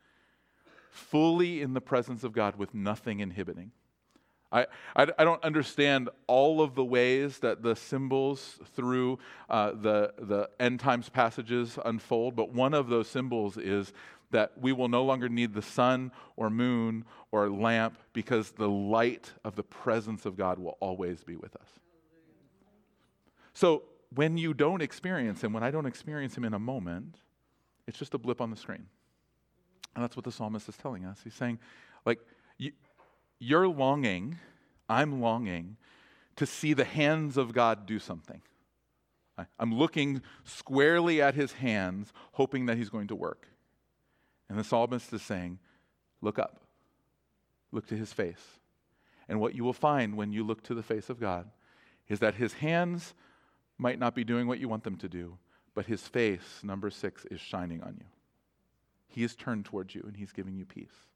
[0.89, 3.71] fully in the presence of God with nothing inhibiting.
[4.51, 9.17] I, I, I, don't understand all of the ways that the symbols through
[9.49, 13.93] uh, the, the end times passages unfold, but one of those symbols is
[14.33, 19.31] that we will no longer need the sun or moon or lamp because the light
[19.43, 21.69] of the presence of God will always be with us.
[23.53, 27.15] So when you don't experience Him, when I don't experience Him in a moment,
[27.87, 28.87] it's just a blip on the screen.
[29.95, 31.19] And that's what the psalmist is telling us.
[31.23, 31.59] He's saying,
[32.05, 32.19] like,
[32.57, 32.71] you,
[33.39, 34.39] you're longing,
[34.89, 35.77] I'm longing
[36.35, 38.41] to see the hands of God do something.
[39.59, 43.47] I'm looking squarely at his hands, hoping that he's going to work.
[44.53, 45.57] And the psalmist is saying,
[46.21, 46.59] Look up,
[47.71, 48.59] look to his face.
[49.27, 51.49] And what you will find when you look to the face of God
[52.07, 53.15] is that his hands
[53.79, 55.39] might not be doing what you want them to do,
[55.73, 58.05] but his face, number six, is shining on you.
[59.07, 61.07] He is turned towards you and he's giving you peace.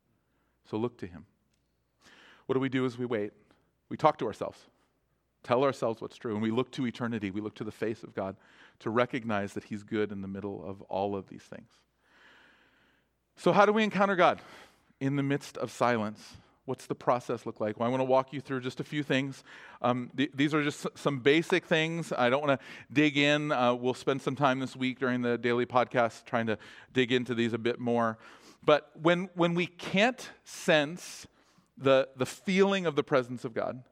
[0.67, 1.28] So look to him.
[2.47, 3.34] What do we do as we wait?
[3.88, 4.58] We talk to ourselves,
[5.43, 7.30] tell ourselves what's true, and we look to eternity.
[7.30, 8.36] We look to the face of God
[8.80, 11.69] to recognize that he's good in the middle of all of these things.
[13.39, 14.41] So, how do we encounter God?
[15.00, 16.38] In the midst of silence.
[16.65, 17.80] What's the process look like?
[17.80, 19.43] Well, I want to walk you through just a few things.
[19.82, 22.12] Um, th- these are just some basic things.
[22.12, 23.52] I don't want to dig in.
[23.52, 26.58] Uh, we'll spend some time this week during the daily podcast trying to
[26.91, 28.17] dig into these a bit more.
[28.65, 31.28] But when, when we can't sense
[31.78, 33.84] the, the feeling of the presence of God,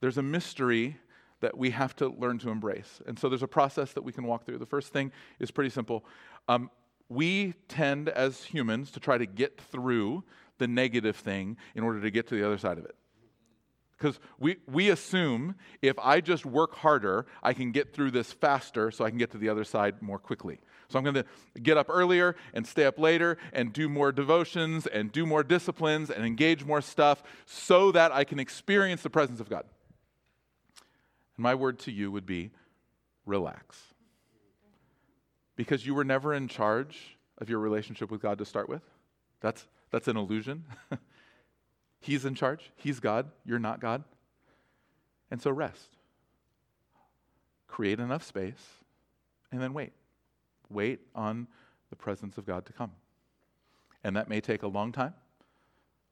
[0.00, 0.96] there's a mystery
[1.40, 3.02] that we have to learn to embrace.
[3.06, 4.58] And so there's a process that we can walk through.
[4.58, 5.10] The first thing
[5.40, 6.04] is pretty simple.
[6.48, 6.70] Um,
[7.08, 10.24] we tend as humans to try to get through
[10.58, 12.94] the negative thing in order to get to the other side of it.
[13.98, 18.90] Because we, we assume if I just work harder, I can get through this faster
[18.90, 20.58] so I can get to the other side more quickly.
[20.88, 21.24] So I'm going to
[21.60, 26.10] get up earlier and stay up later and do more devotions and do more disciplines
[26.10, 29.64] and engage more stuff so that I can experience the presence of God.
[31.36, 32.50] And my word to you would be
[33.24, 33.91] relax.
[35.62, 38.82] Because you were never in charge of your relationship with God to start with.
[39.40, 40.64] That's, that's an illusion.
[42.00, 42.72] He's in charge.
[42.74, 43.30] He's God.
[43.44, 44.02] You're not God.
[45.30, 45.90] And so rest.
[47.68, 48.80] Create enough space
[49.52, 49.92] and then wait.
[50.68, 51.46] Wait on
[51.90, 52.90] the presence of God to come.
[54.02, 55.14] And that may take a long time,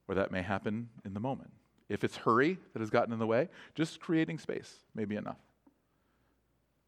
[0.07, 1.51] or that may happen in the moment.
[1.89, 5.39] If it's hurry that has gotten in the way, just creating space may be enough.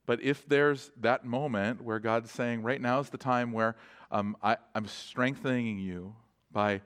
[0.07, 3.77] But if there's that moment where God's saying, right now is the time where
[4.11, 6.15] um, I, I'm strengthening you
[6.51, 6.81] by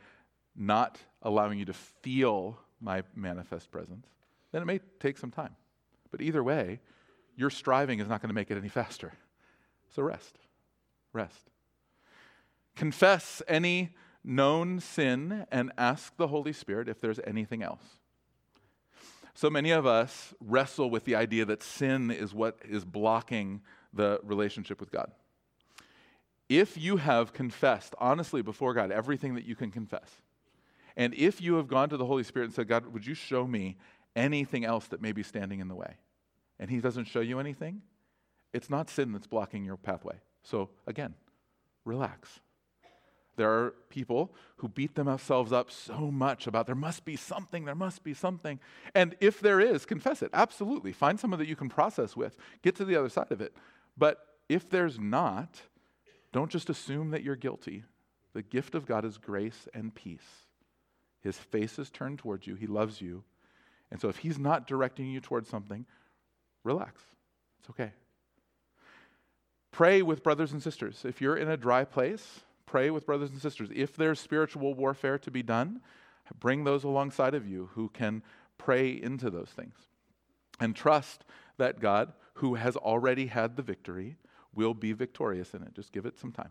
[0.54, 4.06] not allowing you to feel my manifest presence,
[4.52, 5.56] then it may take some time.
[6.10, 6.80] But either way,
[7.36, 9.12] your striving is not going to make it any faster.
[9.94, 10.36] So rest
[11.16, 11.50] rest.
[12.76, 17.82] Confess any known sin and ask the Holy Spirit if there's anything else.
[19.36, 23.60] So many of us wrestle with the idea that sin is what is blocking
[23.92, 25.12] the relationship with God.
[26.48, 30.08] If you have confessed honestly before God everything that you can confess,
[30.96, 33.46] and if you have gone to the Holy Spirit and said, God, would you show
[33.46, 33.76] me
[34.14, 35.96] anything else that may be standing in the way?
[36.58, 37.82] And He doesn't show you anything,
[38.54, 40.16] it's not sin that's blocking your pathway.
[40.44, 41.12] So, again,
[41.84, 42.40] relax.
[43.36, 47.74] There are people who beat themselves up so much about there must be something, there
[47.74, 48.58] must be something.
[48.94, 50.30] And if there is, confess it.
[50.32, 50.92] Absolutely.
[50.92, 52.36] Find someone that you can process with.
[52.62, 53.54] Get to the other side of it.
[53.96, 54.18] But
[54.48, 55.60] if there's not,
[56.32, 57.84] don't just assume that you're guilty.
[58.32, 60.46] The gift of God is grace and peace.
[61.22, 63.24] His face is turned towards you, He loves you.
[63.90, 65.86] And so if He's not directing you towards something,
[66.64, 67.02] relax.
[67.60, 67.92] It's okay.
[69.72, 71.04] Pray with brothers and sisters.
[71.04, 73.70] If you're in a dry place, pray with brothers and sisters.
[73.74, 75.80] If there's spiritual warfare to be done,
[76.38, 78.22] bring those alongside of you who can
[78.58, 79.74] pray into those things.
[80.60, 81.24] And trust
[81.58, 84.16] that God, who has already had the victory,
[84.54, 85.74] will be victorious in it.
[85.74, 86.50] Just give it some time.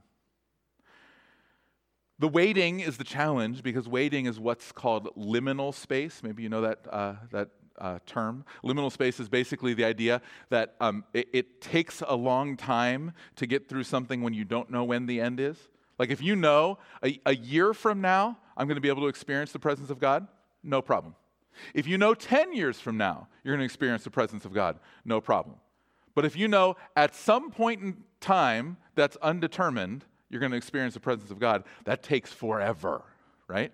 [2.18, 6.22] The waiting is the challenge because waiting is what's called liminal space.
[6.24, 8.46] Maybe you know that, uh, that uh, term.
[8.64, 13.46] Liminal space is basically the idea that um, it, it, takes a long time to
[13.46, 15.58] get through something when you don't know when the end is.
[15.98, 19.08] Like if you know a, a year from now, I'm going to be able to
[19.08, 20.28] experience the presence of God,
[20.64, 21.16] no problem.
[21.74, 24.80] If you know 10 years from now, you're going to experience the presence of God,
[25.06, 25.56] no problem.
[26.14, 30.94] But if you know at some point in time that's undetermined, you're going to experience
[30.96, 33.04] the presence of God, that takes forever,
[33.48, 33.72] right?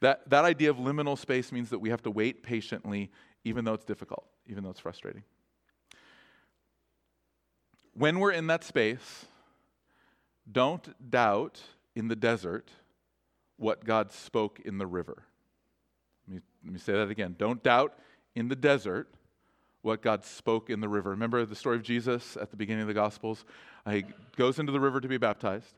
[0.00, 3.10] That, that idea of liminal space means that we have to wait patiently
[3.44, 5.22] even though it's difficult, even though it's frustrating.
[7.94, 9.26] when we're in that space,
[10.50, 11.60] don't doubt
[11.94, 12.70] in the desert
[13.56, 15.24] what God spoke in the river.
[16.26, 17.34] Let me, let me say that again.
[17.38, 17.98] Don't doubt
[18.34, 19.08] in the desert
[19.82, 21.10] what God spoke in the river.
[21.10, 23.44] Remember the story of Jesus at the beginning of the Gospels?
[23.84, 24.04] Uh, he
[24.36, 25.74] goes into the river to be baptized,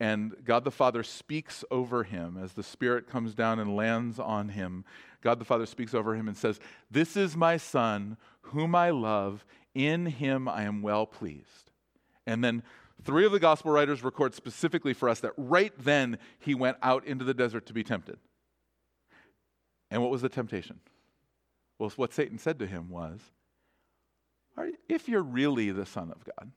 [0.00, 4.50] and God the Father speaks over him as the Spirit comes down and lands on
[4.50, 4.84] him.
[5.22, 6.58] God the Father speaks over him and says,
[6.90, 9.44] This is my Son, whom I love.
[9.74, 11.70] In him I am well pleased.
[12.26, 12.62] And then
[13.04, 17.06] three of the gospel writers record specifically for us that right then he went out
[17.06, 18.18] into the desert to be tempted.
[19.90, 20.80] And what was the temptation?
[21.78, 23.20] Well, what Satan said to him was,
[24.88, 26.50] If you're really the Son of God,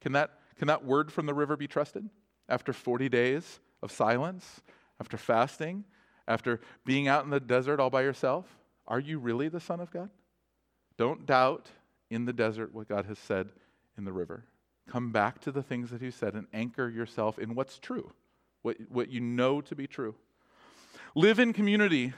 [0.00, 2.08] can that, can that word from the river be trusted?
[2.48, 4.62] After 40 days of silence,
[5.00, 5.84] after fasting,
[6.28, 8.46] after being out in the desert all by yourself,
[8.86, 10.10] are you really the Son of God?
[10.96, 11.68] Don't doubt
[12.10, 13.48] in the desert what God has said
[13.98, 14.44] in the river.
[14.90, 18.12] Come back to the things that He said and anchor yourself in what's true,
[18.62, 20.14] what, what you know to be true.
[21.14, 22.12] Live in community.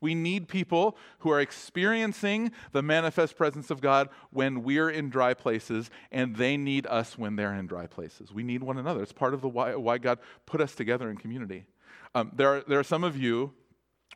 [0.00, 5.34] We need people who are experiencing the manifest presence of God when we're in dry
[5.34, 8.32] places, and they need us when they're in dry places.
[8.32, 9.02] We need one another.
[9.02, 11.64] It's part of the why, why God put us together in community.
[12.14, 13.52] Um, there, are, there are some of you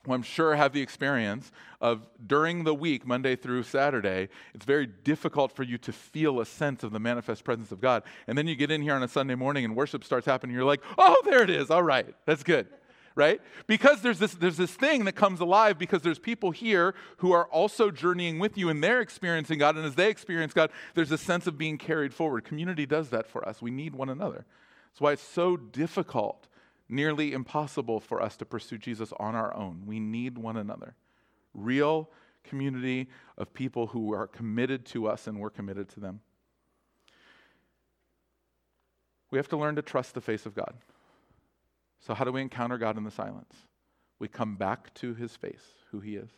[0.08, 5.52] I'm sure have the experience of during the week, Monday through Saturday, it's very difficult
[5.52, 8.02] for you to feel a sense of the manifest presence of God.
[8.26, 10.64] And then you get in here on a Sunday morning and worship starts happening, you're
[10.64, 11.70] like, oh, there it is.
[11.70, 12.66] All right, that's good.
[13.16, 13.42] Right?
[13.66, 17.46] Because there's this, there's this thing that comes alive because there's people here who are
[17.46, 19.76] also journeying with you and they're experiencing God.
[19.76, 22.44] And as they experience God, there's a sense of being carried forward.
[22.44, 23.60] Community does that for us.
[23.60, 24.46] We need one another.
[24.90, 26.46] That's why it's so difficult
[26.90, 29.82] nearly impossible for us to pursue Jesus on our own.
[29.86, 30.94] We need one another.
[31.54, 32.10] Real
[32.44, 36.20] community of people who are committed to us and we're committed to them.
[39.30, 40.74] We have to learn to trust the face of God.
[42.00, 43.54] So, how do we encounter God in the silence?
[44.18, 46.30] We come back to his face, who he is.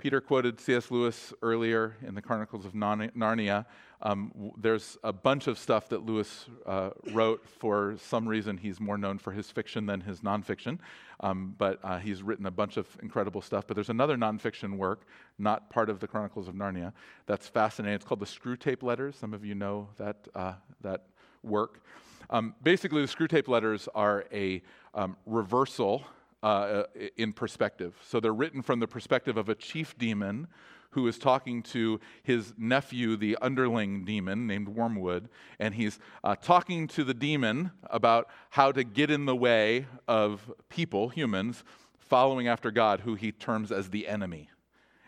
[0.00, 0.90] Peter quoted C.S.
[0.90, 3.66] Lewis earlier in the Chronicles of Narnia.
[4.00, 7.46] Um, there's a bunch of stuff that Lewis uh, wrote.
[7.46, 10.78] For some reason, he's more known for his fiction than his nonfiction,
[11.20, 13.66] um, but uh, he's written a bunch of incredible stuff.
[13.66, 15.02] But there's another nonfiction work,
[15.38, 16.94] not part of the Chronicles of Narnia,
[17.26, 17.96] that's fascinating.
[17.96, 19.16] It's called the Screwtape Letters.
[19.16, 21.04] Some of you know that, uh, that
[21.42, 21.82] work.
[22.30, 24.62] Um, basically, the Screwtape Letters are a
[24.94, 26.06] um, reversal
[26.42, 26.84] uh,
[27.16, 27.94] in perspective.
[28.06, 30.48] So they're written from the perspective of a chief demon
[30.90, 35.28] who is talking to his nephew, the underling demon named Wormwood,
[35.60, 40.52] and he's uh, talking to the demon about how to get in the way of
[40.68, 41.62] people, humans,
[41.98, 44.50] following after God, who he terms as the enemy.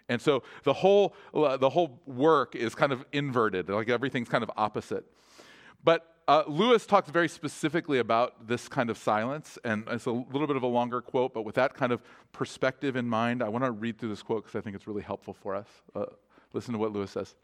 [0.09, 4.45] And so the whole, uh, the whole work is kind of inverted, like everything's kind
[4.45, 5.05] of opposite.
[5.83, 10.47] But uh, Lewis talks very specifically about this kind of silence, and it's a little
[10.47, 12.03] bit of a longer quote, but with that kind of
[12.33, 15.03] perspective in mind, I want to read through this quote because I think it's really
[15.03, 15.67] helpful for us.
[15.95, 16.07] Uh,
[16.53, 17.35] listen to what Lewis says.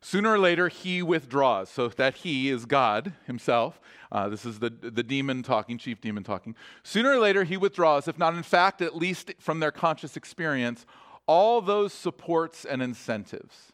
[0.00, 1.70] Sooner or later, he withdraws.
[1.70, 3.80] So that he is God himself.
[4.12, 6.54] Uh, this is the, the demon talking, chief demon talking.
[6.82, 10.84] Sooner or later, he withdraws, if not in fact, at least from their conscious experience,
[11.26, 13.72] all those supports and incentives.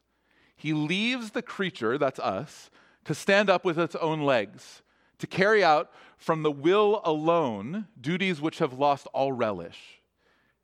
[0.55, 2.71] He leaves the creature, that's us,
[3.05, 4.83] to stand up with its own legs,
[5.19, 10.01] to carry out from the will alone duties which have lost all relish.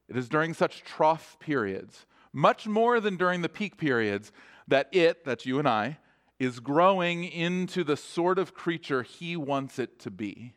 [0.08, 4.32] It is during such trough periods, much more than during the peak periods,
[4.68, 5.98] that it, that's you and I,
[6.38, 10.52] is growing into the sort of creature he wants it to be.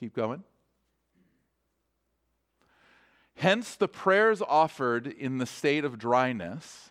[0.00, 0.42] Keep going.
[3.36, 6.90] Hence, the prayers offered in the state of dryness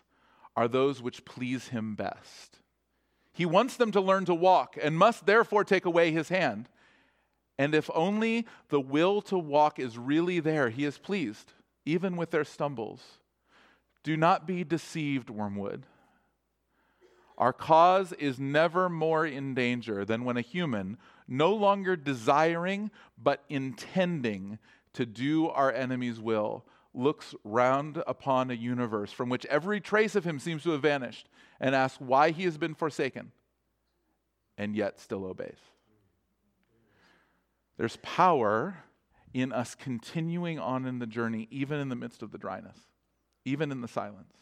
[0.56, 2.57] are those which please him best.
[3.38, 6.68] He wants them to learn to walk and must therefore take away his hand.
[7.56, 11.52] And if only the will to walk is really there, he is pleased,
[11.86, 13.00] even with their stumbles.
[14.02, 15.86] Do not be deceived, Wormwood.
[17.36, 23.44] Our cause is never more in danger than when a human, no longer desiring but
[23.48, 24.58] intending
[24.94, 26.64] to do our enemy's will,
[26.98, 31.28] looks round upon a universe from which every trace of him seems to have vanished
[31.60, 33.30] and asks why he has been forsaken
[34.58, 35.58] and yet still obeys.
[37.76, 38.78] There's power
[39.32, 42.78] in us continuing on in the journey, even in the midst of the dryness,
[43.44, 44.34] even in the silence.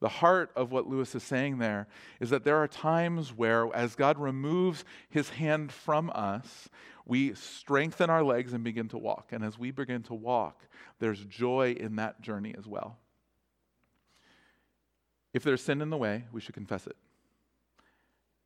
[0.00, 1.88] The heart of what Lewis is saying there
[2.20, 6.68] is that there are times where, as God removes his hand from us,
[7.08, 9.32] we strengthen our legs and begin to walk.
[9.32, 10.68] And as we begin to walk,
[11.00, 12.98] there's joy in that journey as well.
[15.32, 16.96] If there's sin in the way, we should confess it.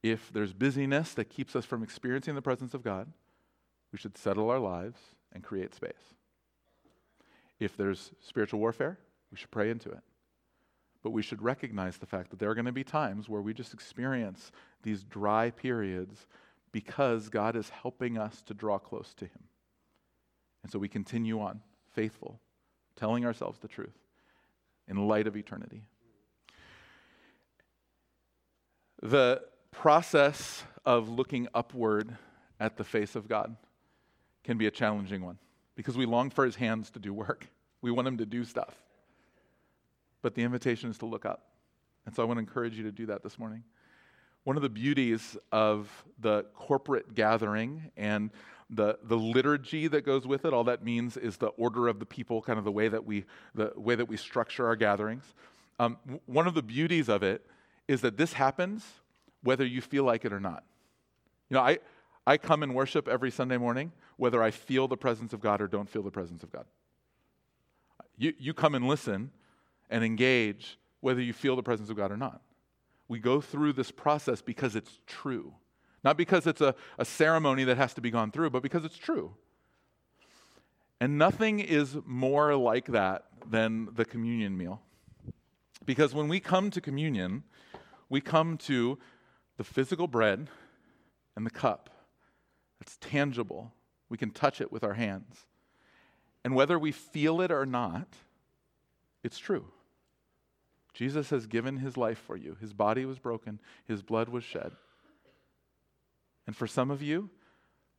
[0.03, 3.13] If there's busyness that keeps us from experiencing the presence of God,
[3.91, 4.99] we should settle our lives
[5.33, 6.15] and create space.
[7.59, 8.99] If there's spiritual warfare,
[9.33, 10.03] we should pray into it.
[11.03, 13.55] But we should recognize the fact that there are going to be times where we
[13.55, 14.53] just experience
[14.85, 16.27] these dry periods
[16.73, 19.45] because God is helping us to draw close to Him.
[20.63, 21.61] And so we continue on,
[21.93, 22.41] faithful,
[22.97, 23.97] telling ourselves the truth
[24.89, 25.83] in light of eternity.
[29.03, 32.17] The process of looking upward
[32.61, 33.57] at the face of God
[34.45, 35.39] can be a challenging one
[35.75, 37.49] because we long for his hands to do work.
[37.81, 38.75] We want him to do stuff.
[40.21, 41.49] But the invitation is to look up.
[42.07, 43.65] And so I want to encourage you to do that this morning.
[44.45, 45.89] One of the beauties of
[46.19, 48.31] the corporate gathering and
[48.71, 52.07] the, the liturgy that goes with it, all that means is the order of the
[52.07, 53.25] people, kind of the way that we,
[53.55, 55.25] the way that we structure our gatherings.
[55.79, 57.47] Um, one of the beauties of it
[57.87, 58.85] is that this happens
[59.43, 60.65] whether you feel like it or not.
[61.51, 61.79] You know, I,
[62.27, 65.67] I come and worship every Sunday morning whether I feel the presence of God or
[65.67, 66.65] don't feel the presence of God.
[68.17, 69.33] You, you come and listen
[69.91, 72.41] and engage whether you feel the presence of God or not.
[73.13, 75.53] We go through this process because it's true.
[76.03, 78.97] Not because it's a, a ceremony that has to be gone through, but because it's
[78.97, 79.35] true.
[80.99, 84.81] And nothing is more like that than the communion meal.
[85.85, 87.43] Because when we come to communion,
[88.09, 88.99] we come to
[89.59, 90.49] the physical bread
[91.37, 91.91] and the cup.
[92.81, 93.75] It's tangible.
[94.09, 95.37] We can touch it with our hands.
[96.47, 98.09] And whether we feel it or not,
[99.23, 99.67] it's true.
[100.93, 102.57] Jesus has given his life for you.
[102.61, 104.73] His body was broken, his blood was shed.
[106.47, 107.31] And for some of you,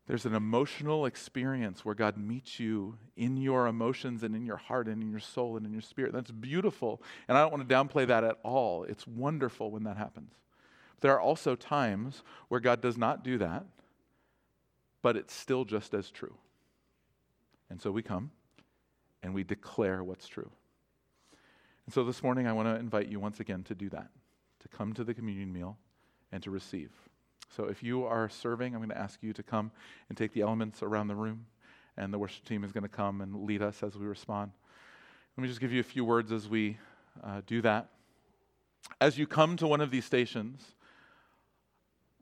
[0.05, 4.87] there's an emotional experience where God meets you in your emotions and in your heart
[4.87, 6.11] and in your soul and in your spirit.
[6.11, 7.01] That's beautiful.
[7.27, 8.83] And I don't want to downplay that at all.
[8.83, 10.33] It's wonderful when that happens.
[10.99, 13.65] There are also times where God does not do that,
[15.01, 16.35] but it's still just as true.
[17.69, 18.31] And so we come
[19.21, 20.51] and we declare what's true.
[21.85, 24.09] And so this morning, I want to invite you once again to do that,
[24.61, 25.77] to come to the communion meal
[26.31, 26.91] and to receive.
[27.55, 29.71] So if you are serving, I'm going to ask you to come
[30.09, 31.45] and take the elements around the room,
[31.97, 34.51] and the worship team is going to come and lead us as we respond.
[35.37, 36.77] Let me just give you a few words as we
[37.23, 37.89] uh, do that.
[38.99, 40.63] As you come to one of these stations,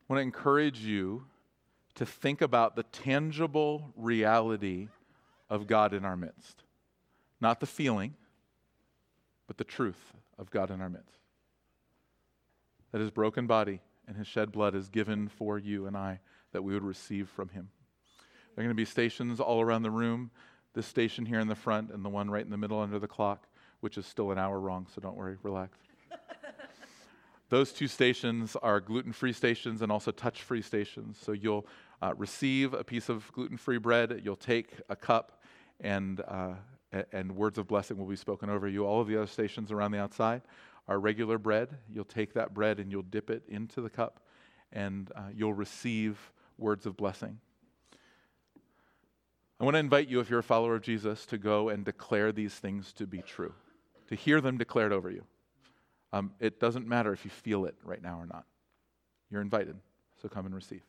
[0.09, 1.25] I want to encourage you
[1.95, 4.89] to think about the tangible reality
[5.49, 6.63] of God in our midst.
[7.39, 8.15] Not the feeling,
[9.51, 11.19] but the truth of God in our midst.
[12.93, 16.21] That his broken body and his shed blood is given for you and I
[16.53, 17.67] that we would receive from him.
[18.55, 20.31] There are going to be stations all around the room.
[20.73, 23.09] This station here in the front and the one right in the middle under the
[23.09, 23.45] clock,
[23.81, 25.77] which is still an hour wrong, so don't worry, relax.
[27.49, 31.19] Those two stations are gluten free stations and also touch free stations.
[31.21, 31.67] So you'll
[32.01, 35.41] uh, receive a piece of gluten free bread, you'll take a cup,
[35.81, 36.53] and, uh,
[37.11, 38.85] and words of blessing will be spoken over you.
[38.85, 40.41] All of the other stations around the outside
[40.87, 41.69] are regular bread.
[41.89, 44.19] You'll take that bread and you'll dip it into the cup,
[44.73, 46.17] and uh, you'll receive
[46.57, 47.39] words of blessing.
[49.59, 52.31] I want to invite you, if you're a follower of Jesus, to go and declare
[52.31, 53.53] these things to be true,
[54.07, 55.23] to hear them declared over you.
[56.11, 58.45] Um, it doesn't matter if you feel it right now or not.
[59.29, 59.75] You're invited,
[60.21, 60.81] so come and receive.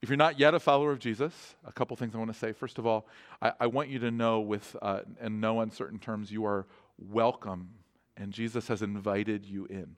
[0.00, 2.52] If you're not yet a follower of Jesus, a couple things I want to say.
[2.52, 3.08] First of all,
[3.42, 6.66] I, I want you to know, with uh, in no uncertain terms, you are
[6.98, 7.70] welcome,
[8.16, 9.96] and Jesus has invited you in.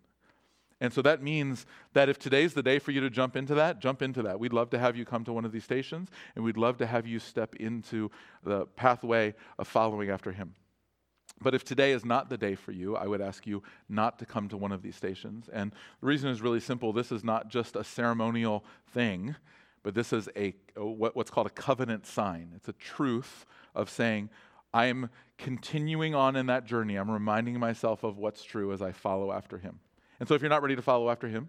[0.81, 3.81] And so that means that if today's the day for you to jump into that,
[3.81, 4.41] jump into that.
[4.41, 6.87] We'd love to have you come to one of these stations, and we'd love to
[6.87, 8.11] have you step into
[8.43, 10.55] the pathway of following after Him.
[11.43, 14.27] But if today is not the day for you, I would ask you not to
[14.27, 15.51] come to one of these stations.
[15.53, 19.37] And the reason is really simple this is not just a ceremonial thing,
[19.83, 22.53] but this is a, what's called a covenant sign.
[22.55, 24.31] It's a truth of saying,
[24.73, 26.97] I'm continuing on in that journey.
[26.97, 29.81] I'm reminding myself of what's true as I follow after him.
[30.21, 31.49] And so if you're not ready to follow after him,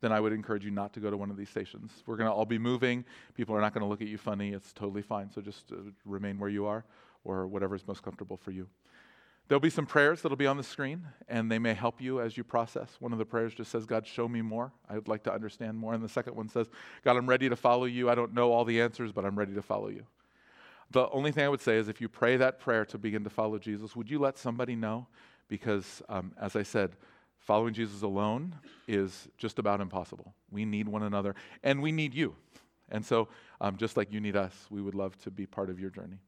[0.00, 2.02] then I would encourage you not to go to one of these stations.
[2.06, 3.04] We're going to all be moving.
[3.34, 4.52] People are not going to look at you funny.
[4.52, 5.30] It's totally fine.
[5.32, 6.84] So just uh, remain where you are
[7.24, 8.68] or whatever is most comfortable for you.
[9.48, 12.36] There'll be some prayers that'll be on the screen, and they may help you as
[12.36, 12.96] you process.
[13.00, 14.72] One of the prayers just says, God, show me more.
[14.90, 15.94] I would like to understand more.
[15.94, 16.68] And the second one says,
[17.02, 18.10] God, I'm ready to follow you.
[18.10, 20.04] I don't know all the answers, but I'm ready to follow you.
[20.90, 23.30] The only thing I would say is if you pray that prayer to begin to
[23.30, 25.06] follow Jesus, would you let somebody know?
[25.48, 26.92] Because, um, as I said,
[27.38, 28.54] following Jesus alone
[28.86, 30.34] is just about impossible.
[30.50, 32.34] We need one another, and we need you.
[32.90, 33.28] And so,
[33.62, 36.18] um, just like you need us, we would love to be part of your journey.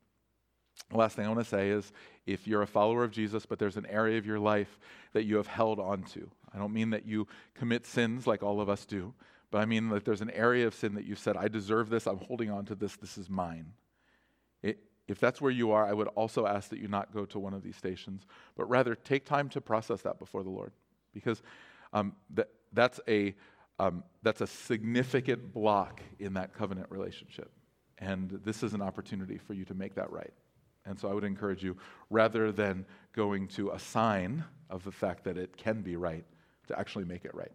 [0.93, 1.93] Last thing I want to say is
[2.27, 4.79] if you're a follower of Jesus, but there's an area of your life
[5.13, 8.69] that you have held onto, I don't mean that you commit sins like all of
[8.69, 9.15] us do,
[9.51, 12.07] but I mean that there's an area of sin that you've said, I deserve this,
[12.07, 13.73] I'm holding on to this, this is mine.
[14.63, 17.39] It, if that's where you are, I would also ask that you not go to
[17.39, 18.27] one of these stations,
[18.57, 20.73] but rather take time to process that before the Lord.
[21.13, 21.43] Because
[21.93, 23.35] um, that, that's, a,
[23.79, 27.51] um, that's a significant block in that covenant relationship.
[27.99, 30.33] And this is an opportunity for you to make that right.
[30.87, 31.77] And so I would encourage you,
[32.09, 36.25] rather than going to a sign of the fact that it can be right,
[36.69, 37.53] to actually make it right.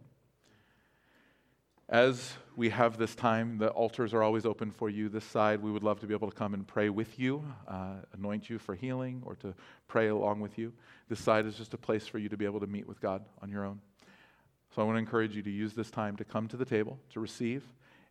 [1.88, 5.62] As we have this time, the altars are always open for you this side.
[5.62, 8.58] We would love to be able to come and pray with you, uh, anoint you
[8.58, 9.54] for healing, or to
[9.88, 10.74] pray along with you.
[11.10, 13.24] This side is just a place for you to be able to meet with God
[13.42, 13.82] on your own.
[14.76, 17.00] So I want to encourage you to use this time to come to the table,
[17.14, 17.64] to receive,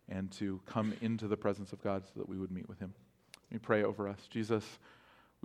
[0.07, 2.93] and to come into the presence of God so that we would meet with Him.
[3.51, 4.19] Let me pray over us.
[4.29, 4.63] Jesus,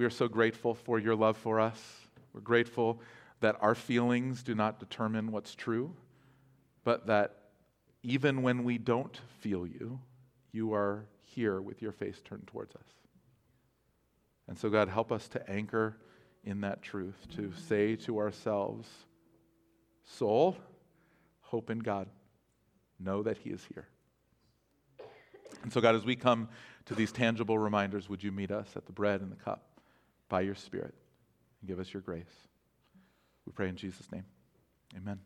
[0.01, 1.79] we are so grateful for your love for us.
[2.33, 3.03] We're grateful
[3.41, 5.95] that our feelings do not determine what's true,
[6.85, 7.37] but that
[8.03, 10.01] even when we don't feel you,
[10.53, 12.87] you are here with your face turned towards us.
[14.49, 15.99] And so, God, help us to anchor
[16.45, 18.89] in that truth, to say to ourselves,
[20.07, 20.57] Soul,
[21.43, 22.09] hope in God,
[22.99, 23.87] know that He is here.
[25.63, 26.49] And so, God, as we come
[26.87, 29.70] to these tangible reminders, would you meet us at the bread and the cup
[30.31, 30.95] by your Spirit
[31.61, 32.49] and give us your grace?
[33.45, 34.25] We pray in Jesus' name.
[34.97, 35.21] Amen.